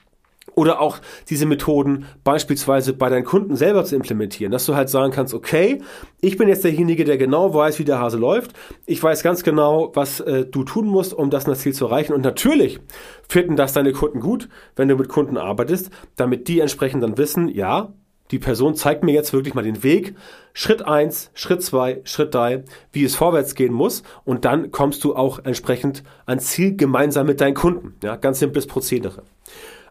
oder 0.56 0.82
auch 0.82 1.00
diese 1.30 1.46
Methoden 1.46 2.06
beispielsweise 2.24 2.94
bei 2.94 3.10
deinen 3.10 3.26
Kunden 3.26 3.56
selber 3.56 3.86
zu 3.86 3.96
implementieren, 3.96 4.52
dass 4.52 4.66
du 4.66 4.76
halt 4.76 4.90
sagen 4.90 5.12
kannst, 5.12 5.34
okay, 5.34 5.82
ich 6.22 6.38
bin 6.38 6.48
jetzt 6.48 6.64
derjenige, 6.64 7.04
der 7.04 7.18
genau 7.18 7.54
weiß, 7.54 7.80
wie 7.80 7.86
der 7.86 8.00
Hase 8.00 8.18
läuft. 8.18 8.54
Ich 8.86 9.02
weiß 9.02 9.24
ganz 9.24 9.44
genau, 9.44 9.92
was 9.94 10.20
äh, 10.22 10.46
du 10.46 10.64
tun 10.64 10.88
musst, 10.88 11.14
um 11.14 11.30
das, 11.30 11.46
Ziel 11.60 11.74
zu 11.74 11.86
erreichen. 11.86 12.14
Und 12.14 12.22
natürlich 12.22 12.80
finden 13.28 13.56
das 13.56 13.74
deine 13.74 13.94
Kunden 13.94 14.20
gut, 14.20 14.50
wenn 14.76 14.88
du 14.88 14.96
mit 14.96 15.10
Kunden 15.10 15.38
arbeitest, 15.38 15.92
damit 16.16 16.48
die 16.48 16.60
entsprechend 16.60 17.04
dann 17.04 17.18
wissen, 17.18 17.48
ja, 17.50 17.94
die 18.32 18.40
Person 18.40 18.76
zeigt 18.76 19.04
mir 19.04 19.14
jetzt 19.14 19.34
wirklich 19.34 19.54
mal 19.54 19.64
den 19.64 19.84
Weg. 19.84 20.16
Schritt 20.54 20.82
eins, 20.82 21.30
Schritt 21.36 21.62
zwei, 21.62 22.02
Schritt 22.06 22.34
drei, 22.34 22.64
wie 22.92 23.04
es 23.04 23.16
vorwärts 23.16 23.54
gehen 23.54 23.74
muss. 23.74 24.04
Und 24.24 24.46
dann 24.46 24.72
kommst 24.72 25.04
du 25.04 25.16
auch 25.16 25.40
entsprechend 25.44 26.04
ans 26.26 26.48
Ziel 26.48 26.76
gemeinsam 26.76 27.28
mit 27.28 27.40
deinen 27.40 27.54
Kunden. 27.54 27.96
Ja, 28.04 28.16
ganz 28.16 28.40
simples 28.40 28.66
Prozedere. 28.66 29.24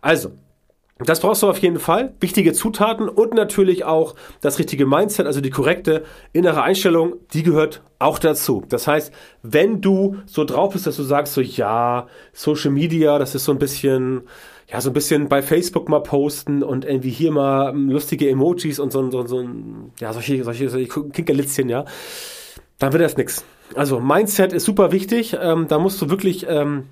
Also, 0.01 0.33
das 0.99 1.21
brauchst 1.21 1.43
du 1.43 1.49
auf 1.49 1.59
jeden 1.59 1.81
Fall. 1.81 2.15
Wichtige 2.21 2.53
Zutaten 2.53 3.09
und 3.09 3.35
natürlich 3.35 3.85
auch 3.85 4.15
das 4.41 4.61
richtige 4.61 4.87
Mindset, 4.87 5.27
also 5.27 5.41
die 5.41 5.51
korrekte 5.51 6.05
innere 6.33 6.63
Einstellung, 6.63 7.15
die 7.33 7.43
gehört 7.43 7.83
auch 7.99 8.21
dazu. 8.21 8.63
Das 8.69 8.87
heißt, 8.87 9.13
wenn 9.43 9.81
du 9.81 10.19
so 10.27 10.45
drauf 10.45 10.73
bist, 10.73 10.87
dass 10.87 10.97
du 10.97 11.03
sagst 11.03 11.35
so, 11.35 11.41
ja, 11.41 12.07
Social 12.33 12.71
Media, 12.71 13.19
das 13.19 13.35
ist 13.35 13.45
so 13.45 13.51
ein 13.51 13.59
bisschen, 13.59 14.23
ja, 14.69 14.81
so 14.81 14.91
ein 14.91 14.93
bisschen 14.93 15.29
bei 15.29 15.43
Facebook 15.43 15.89
mal 15.89 16.01
posten 16.01 16.63
und 16.63 16.85
irgendwie 16.85 17.11
hier 17.11 17.33
mal 17.33 17.77
lustige 17.77 18.31
Emojis 18.31 18.79
und 18.79 18.93
so, 18.93 19.11
so, 19.11 19.27
so 19.27 19.45
ja, 19.99 20.13
solche, 20.13 20.45
solche, 20.45 20.69
solche 20.69 20.87
Kinkerlitzchen, 20.87 21.69
ja, 21.69 21.87
dann 22.79 22.93
wird 22.93 23.03
das 23.03 23.17
nix. 23.17 23.45
Also 23.75 23.99
Mindset 23.99 24.53
ist 24.53 24.65
super 24.65 24.93
wichtig. 24.93 25.37
Ähm, 25.41 25.67
da 25.69 25.79
musst 25.79 26.01
du 26.01 26.09
wirklich 26.09 26.47
ähm, 26.49 26.85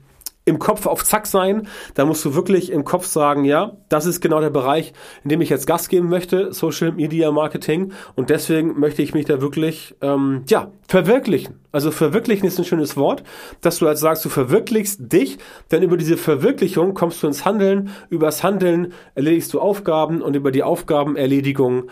im 0.44 0.58
Kopf 0.58 0.86
auf 0.86 1.04
Zack 1.04 1.26
sein. 1.26 1.68
Da 1.94 2.04
musst 2.04 2.24
du 2.24 2.34
wirklich 2.34 2.70
im 2.70 2.84
Kopf 2.84 3.06
sagen, 3.06 3.44
ja, 3.44 3.76
das 3.88 4.06
ist 4.06 4.20
genau 4.20 4.40
der 4.40 4.50
Bereich, 4.50 4.92
in 5.22 5.30
dem 5.30 5.40
ich 5.40 5.50
jetzt 5.50 5.66
Gas 5.66 5.88
geben 5.88 6.08
möchte, 6.08 6.52
Social 6.52 6.92
Media 6.92 7.30
Marketing. 7.30 7.92
Und 8.16 8.30
deswegen 8.30 8.78
möchte 8.78 9.02
ich 9.02 9.14
mich 9.14 9.26
da 9.26 9.40
wirklich, 9.40 9.94
ähm, 10.00 10.42
ja, 10.48 10.72
verwirklichen. 10.88 11.60
Also 11.70 11.90
verwirklichen 11.90 12.46
ist 12.46 12.58
ein 12.58 12.64
schönes 12.64 12.96
Wort, 12.96 13.22
dass 13.60 13.78
du 13.78 13.86
halt 13.86 13.98
sagst, 13.98 14.24
du 14.24 14.28
verwirklichst 14.28 15.12
dich, 15.12 15.38
denn 15.70 15.82
über 15.82 15.96
diese 15.96 16.16
Verwirklichung 16.16 16.94
kommst 16.94 17.22
du 17.22 17.26
ins 17.26 17.44
Handeln. 17.44 17.90
Übers 18.10 18.42
Handeln 18.42 18.92
erledigst 19.14 19.54
du 19.54 19.60
Aufgaben 19.60 20.22
und 20.22 20.36
über 20.36 20.50
die 20.50 20.62
Aufgabenerledigung 20.62 21.88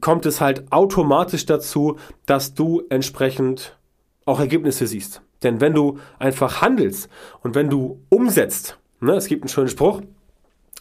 kommt 0.00 0.26
es 0.26 0.40
halt 0.40 0.72
automatisch 0.72 1.46
dazu, 1.46 1.96
dass 2.26 2.54
du 2.54 2.82
entsprechend 2.90 3.78
auch 4.26 4.40
Ergebnisse 4.40 4.86
siehst. 4.86 5.22
Denn 5.42 5.60
wenn 5.60 5.74
du 5.74 5.98
einfach 6.18 6.60
handelst 6.60 7.08
und 7.42 7.54
wenn 7.54 7.70
du 7.70 8.00
umsetzt, 8.08 8.78
ne, 9.00 9.14
es 9.14 9.26
gibt 9.26 9.42
einen 9.42 9.48
schönen 9.48 9.68
Spruch, 9.68 10.02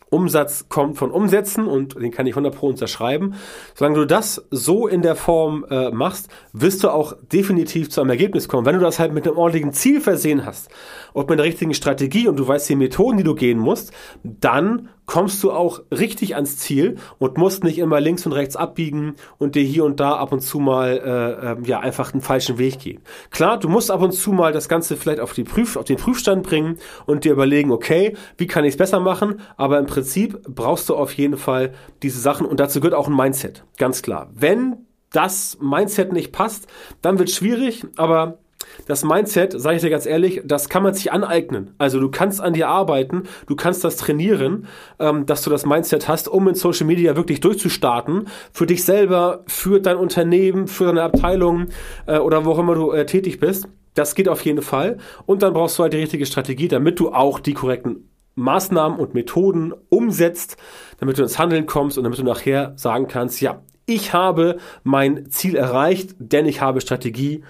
Umsatz 0.09 0.67
kommt 0.69 0.97
von 0.97 1.11
Umsetzen 1.11 1.67
und 1.67 1.95
den 1.95 2.11
kann 2.11 2.25
ich 2.25 2.33
100 2.33 2.55
Pro 2.55 2.67
unterschreiben. 2.67 3.35
Solange 3.75 3.99
du 3.99 4.05
das 4.05 4.45
so 4.49 4.87
in 4.87 5.01
der 5.01 5.15
Form 5.15 5.65
äh, 5.69 5.91
machst, 5.91 6.29
wirst 6.51 6.83
du 6.83 6.89
auch 6.89 7.13
definitiv 7.31 7.89
zu 7.89 8.01
einem 8.01 8.09
Ergebnis 8.09 8.47
kommen. 8.47 8.65
Wenn 8.65 8.75
du 8.75 8.81
das 8.81 8.99
halt 8.99 9.13
mit 9.13 9.27
einem 9.27 9.37
ordentlichen 9.37 9.73
Ziel 9.73 10.01
versehen 10.01 10.45
hast 10.45 10.69
und 11.13 11.29
mit 11.29 11.37
der 11.37 11.45
richtigen 11.45 11.73
Strategie 11.73 12.27
und 12.27 12.37
du 12.37 12.47
weißt 12.47 12.69
die 12.69 12.75
Methoden, 12.75 13.17
die 13.17 13.23
du 13.23 13.35
gehen 13.35 13.59
musst, 13.59 13.93
dann 14.23 14.89
kommst 15.09 15.41
du 15.43 15.51
auch 15.51 15.81
richtig 15.89 16.35
ans 16.35 16.57
Ziel 16.57 16.97
und 17.17 17.35
musst 17.35 17.63
nicht 17.63 17.79
immer 17.79 17.99
links 17.99 18.27
und 18.27 18.31
rechts 18.31 18.55
abbiegen 18.55 19.15
und 19.39 19.55
dir 19.55 19.63
hier 19.63 19.83
und 19.83 19.99
da 19.99 20.13
ab 20.17 20.31
und 20.31 20.41
zu 20.41 20.59
mal 20.59 21.01
äh, 21.03 21.51
äh, 21.53 21.67
ja 21.67 21.79
einfach 21.79 22.13
einen 22.13 22.21
falschen 22.21 22.59
Weg 22.59 22.77
gehen. 22.77 23.01
Klar, 23.31 23.57
du 23.57 23.69
musst 23.69 23.89
ab 23.89 24.03
und 24.03 24.11
zu 24.11 24.31
mal 24.33 24.53
das 24.53 24.69
Ganze 24.69 24.97
vielleicht 24.97 25.19
auf, 25.19 25.33
die 25.33 25.45
Prüf, 25.45 25.77
auf 25.77 25.85
den 25.85 25.97
Prüfstand 25.97 26.43
bringen 26.43 26.77
und 27.07 27.23
dir 27.23 27.31
überlegen, 27.31 27.71
okay, 27.71 28.15
wie 28.37 28.45
kann 28.45 28.65
ich 28.65 28.73
es 28.73 28.77
besser 28.77 28.99
machen? 28.99 29.41
Aber 29.57 29.79
im 29.79 29.87
Prinzip 29.87 30.43
brauchst 30.47 30.87
du 30.89 30.95
auf 30.95 31.11
jeden 31.13 31.37
Fall 31.37 31.73
diese 32.03 32.19
Sachen 32.19 32.45
und 32.45 32.59
dazu 32.59 32.79
gehört 32.79 32.93
auch 32.93 33.07
ein 33.07 33.15
Mindset, 33.15 33.63
ganz 33.79 34.03
klar. 34.03 34.29
Wenn 34.35 34.85
das 35.11 35.57
Mindset 35.59 36.13
nicht 36.13 36.31
passt, 36.31 36.67
dann 37.01 37.17
wird 37.17 37.31
schwierig, 37.31 37.83
aber 37.97 38.37
das 38.85 39.03
Mindset, 39.03 39.59
sage 39.59 39.77
ich 39.77 39.81
dir 39.81 39.89
ganz 39.89 40.05
ehrlich, 40.05 40.41
das 40.45 40.69
kann 40.69 40.83
man 40.83 40.93
sich 40.93 41.11
aneignen. 41.11 41.73
Also 41.77 41.99
du 41.99 42.09
kannst 42.09 42.41
an 42.41 42.53
dir 42.53 42.67
arbeiten, 42.67 43.23
du 43.47 43.55
kannst 43.55 43.83
das 43.83 43.97
trainieren, 43.97 44.67
ähm, 44.99 45.25
dass 45.25 45.41
du 45.41 45.49
das 45.49 45.65
Mindset 45.65 46.07
hast, 46.07 46.27
um 46.27 46.47
in 46.47 46.55
Social 46.55 46.85
Media 46.85 47.15
wirklich 47.15 47.39
durchzustarten, 47.39 48.27
für 48.51 48.65
dich 48.65 48.83
selber, 48.83 49.43
für 49.47 49.79
dein 49.79 49.97
Unternehmen, 49.97 50.67
für 50.67 50.85
deine 50.85 51.03
Abteilung 51.03 51.67
äh, 52.05 52.17
oder 52.17 52.45
wo 52.45 52.51
auch 52.51 52.59
immer 52.59 52.75
du 52.75 52.91
äh, 52.91 53.05
tätig 53.05 53.39
bist. 53.39 53.67
Das 53.93 54.15
geht 54.15 54.29
auf 54.29 54.45
jeden 54.45 54.61
Fall. 54.61 54.97
Und 55.25 55.41
dann 55.41 55.53
brauchst 55.53 55.77
du 55.77 55.83
halt 55.83 55.93
die 55.93 55.97
richtige 55.97 56.25
Strategie, 56.25 56.67
damit 56.67 56.99
du 56.99 57.11
auch 57.11 57.39
die 57.39 57.53
korrekten 57.53 58.09
Maßnahmen 58.35 58.97
und 58.97 59.13
Methoden 59.13 59.73
umsetzt, 59.89 60.57
damit 60.99 61.17
du 61.17 61.23
ins 61.23 61.37
Handeln 61.37 61.65
kommst 61.65 61.97
und 61.97 62.05
damit 62.05 62.19
du 62.19 62.23
nachher 62.23 62.73
sagen 62.77 63.07
kannst, 63.07 63.41
ja, 63.41 63.61
ich 63.85 64.13
habe 64.13 64.57
mein 64.83 65.29
Ziel 65.31 65.55
erreicht, 65.55 66.15
denn 66.19 66.45
ich 66.45 66.61
habe 66.61 66.79
Strategie, 66.79 67.43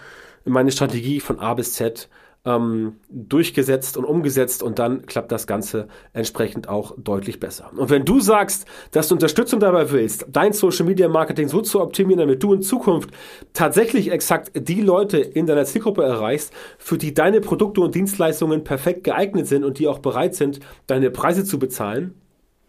meine 0.50 0.72
Strategie 0.72 1.20
von 1.20 1.40
A 1.40 1.54
bis 1.54 1.74
Z 1.74 2.10
ähm, 2.46 2.96
durchgesetzt 3.10 3.98
und 3.98 4.06
umgesetzt 4.06 4.64
und 4.64 4.80
dann 4.80 5.06
klappt 5.06 5.32
das 5.32 5.46
Ganze 5.46 5.88
entsprechend 6.14 6.70
auch 6.70 6.96
deutlich 6.98 7.40
besser. 7.40 7.72
Und 7.76 7.90
wenn 7.90 8.06
du 8.06 8.22
sagst, 8.22 8.66
dass 8.92 9.10
du 9.10 9.16
Unterstützung 9.16 9.60
dabei 9.60 9.92
willst, 9.92 10.26
dein 10.30 10.54
Social 10.54 10.86
Media 10.86 11.10
Marketing 11.10 11.50
so 11.50 11.62
zu 11.62 11.82
optimieren, 11.82 12.20
damit 12.20 12.42
du 12.42 12.54
in 12.54 12.62
Zukunft 12.62 13.10
tatsächlich 13.54 14.12
exakt 14.12 14.52
die 14.56 14.82
Leute 14.82 15.18
in 15.18 15.48
deiner 15.48 15.66
Zielgruppe 15.66 16.04
erreichst, 16.04 16.54
für 16.78 16.98
die 16.98 17.14
deine 17.14 17.42
Produkte 17.42 17.82
und 17.82 17.94
Dienstleistungen 17.94 18.64
perfekt 18.64 19.04
geeignet 19.04 19.48
sind 19.48 19.66
und 19.66 19.80
die 19.80 19.88
auch 19.88 20.00
bereit 20.00 20.36
sind, 20.36 20.60
deine 20.88 21.12
Preise 21.12 21.44
zu 21.44 21.60
bezahlen, 21.60 22.16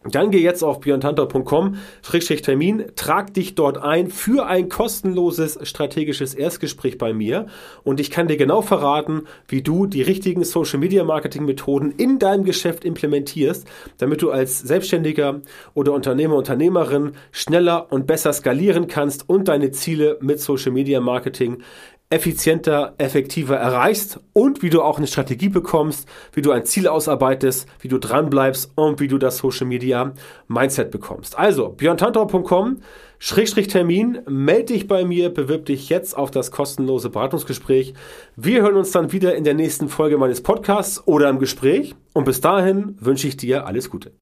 dann 0.04 0.30
geh 0.30 0.40
jetzt 0.40 0.64
auf 0.64 0.80
björntanter.com-termin, 0.80 2.92
trag 2.96 3.34
dich 3.34 3.54
dort 3.54 3.76
ein 3.76 4.08
für 4.08 4.46
ein 4.46 4.70
kostenloses 4.70 5.58
strategisches 5.62 6.32
Erstgespräch 6.32 6.96
bei 6.96 7.12
mir. 7.12 7.48
Und 7.84 8.00
ich 8.00 8.10
kann 8.10 8.26
dir 8.26 8.38
genau 8.38 8.62
verraten, 8.62 9.24
wie 9.46 9.60
du 9.60 9.84
die 9.84 10.00
richtigen 10.00 10.42
Social 10.42 10.78
Media 10.78 11.04
Marketing 11.04 11.44
Methoden 11.44 11.90
in 11.90 12.18
deinem 12.18 12.44
Geschäft 12.44 12.86
implementierst, 12.86 13.68
damit 13.98 14.22
du 14.22 14.30
als 14.30 14.60
Selbstständiger 14.60 15.42
oder 15.74 15.92
Unternehmer, 15.92 16.36
Unternehmerin 16.36 17.12
schneller 17.30 17.92
und 17.92 18.06
besser 18.06 18.32
skalieren 18.32 18.86
kannst 18.86 19.28
und 19.28 19.48
deine 19.48 19.70
Ziele 19.70 20.16
mit 20.22 20.40
Social 20.40 20.72
Media 20.72 21.00
Marketing 21.00 21.62
effizienter, 22.10 22.94
effektiver 22.98 23.56
erreichst 23.56 24.20
und 24.32 24.62
wie 24.62 24.70
du 24.70 24.82
auch 24.82 24.98
eine 24.98 25.06
Strategie 25.06 25.48
bekommst, 25.48 26.08
wie 26.32 26.42
du 26.42 26.50
ein 26.50 26.64
Ziel 26.64 26.88
ausarbeitest, 26.88 27.68
wie 27.80 27.88
du 27.88 27.98
dranbleibst 27.98 28.72
und 28.74 29.00
wie 29.00 29.08
du 29.08 29.16
das 29.16 29.38
Social 29.38 29.66
Media 29.66 30.12
Mindset 30.48 30.90
bekommst. 30.90 31.38
Also, 31.38 31.68
björntantau.com 31.68 32.78
Schrägstrich 33.22 33.68
Termin, 33.68 34.20
melde 34.26 34.72
dich 34.72 34.88
bei 34.88 35.04
mir, 35.04 35.28
bewirb 35.28 35.66
dich 35.66 35.90
jetzt 35.90 36.16
auf 36.16 36.30
das 36.30 36.50
kostenlose 36.50 37.10
Beratungsgespräch. 37.10 37.92
Wir 38.34 38.62
hören 38.62 38.76
uns 38.76 38.92
dann 38.92 39.12
wieder 39.12 39.34
in 39.34 39.44
der 39.44 39.52
nächsten 39.52 39.90
Folge 39.90 40.16
meines 40.16 40.42
Podcasts 40.42 41.06
oder 41.06 41.28
im 41.28 41.38
Gespräch 41.38 41.94
und 42.14 42.24
bis 42.24 42.40
dahin 42.40 42.96
wünsche 42.98 43.28
ich 43.28 43.36
dir 43.36 43.66
alles 43.66 43.90
Gute. 43.90 44.12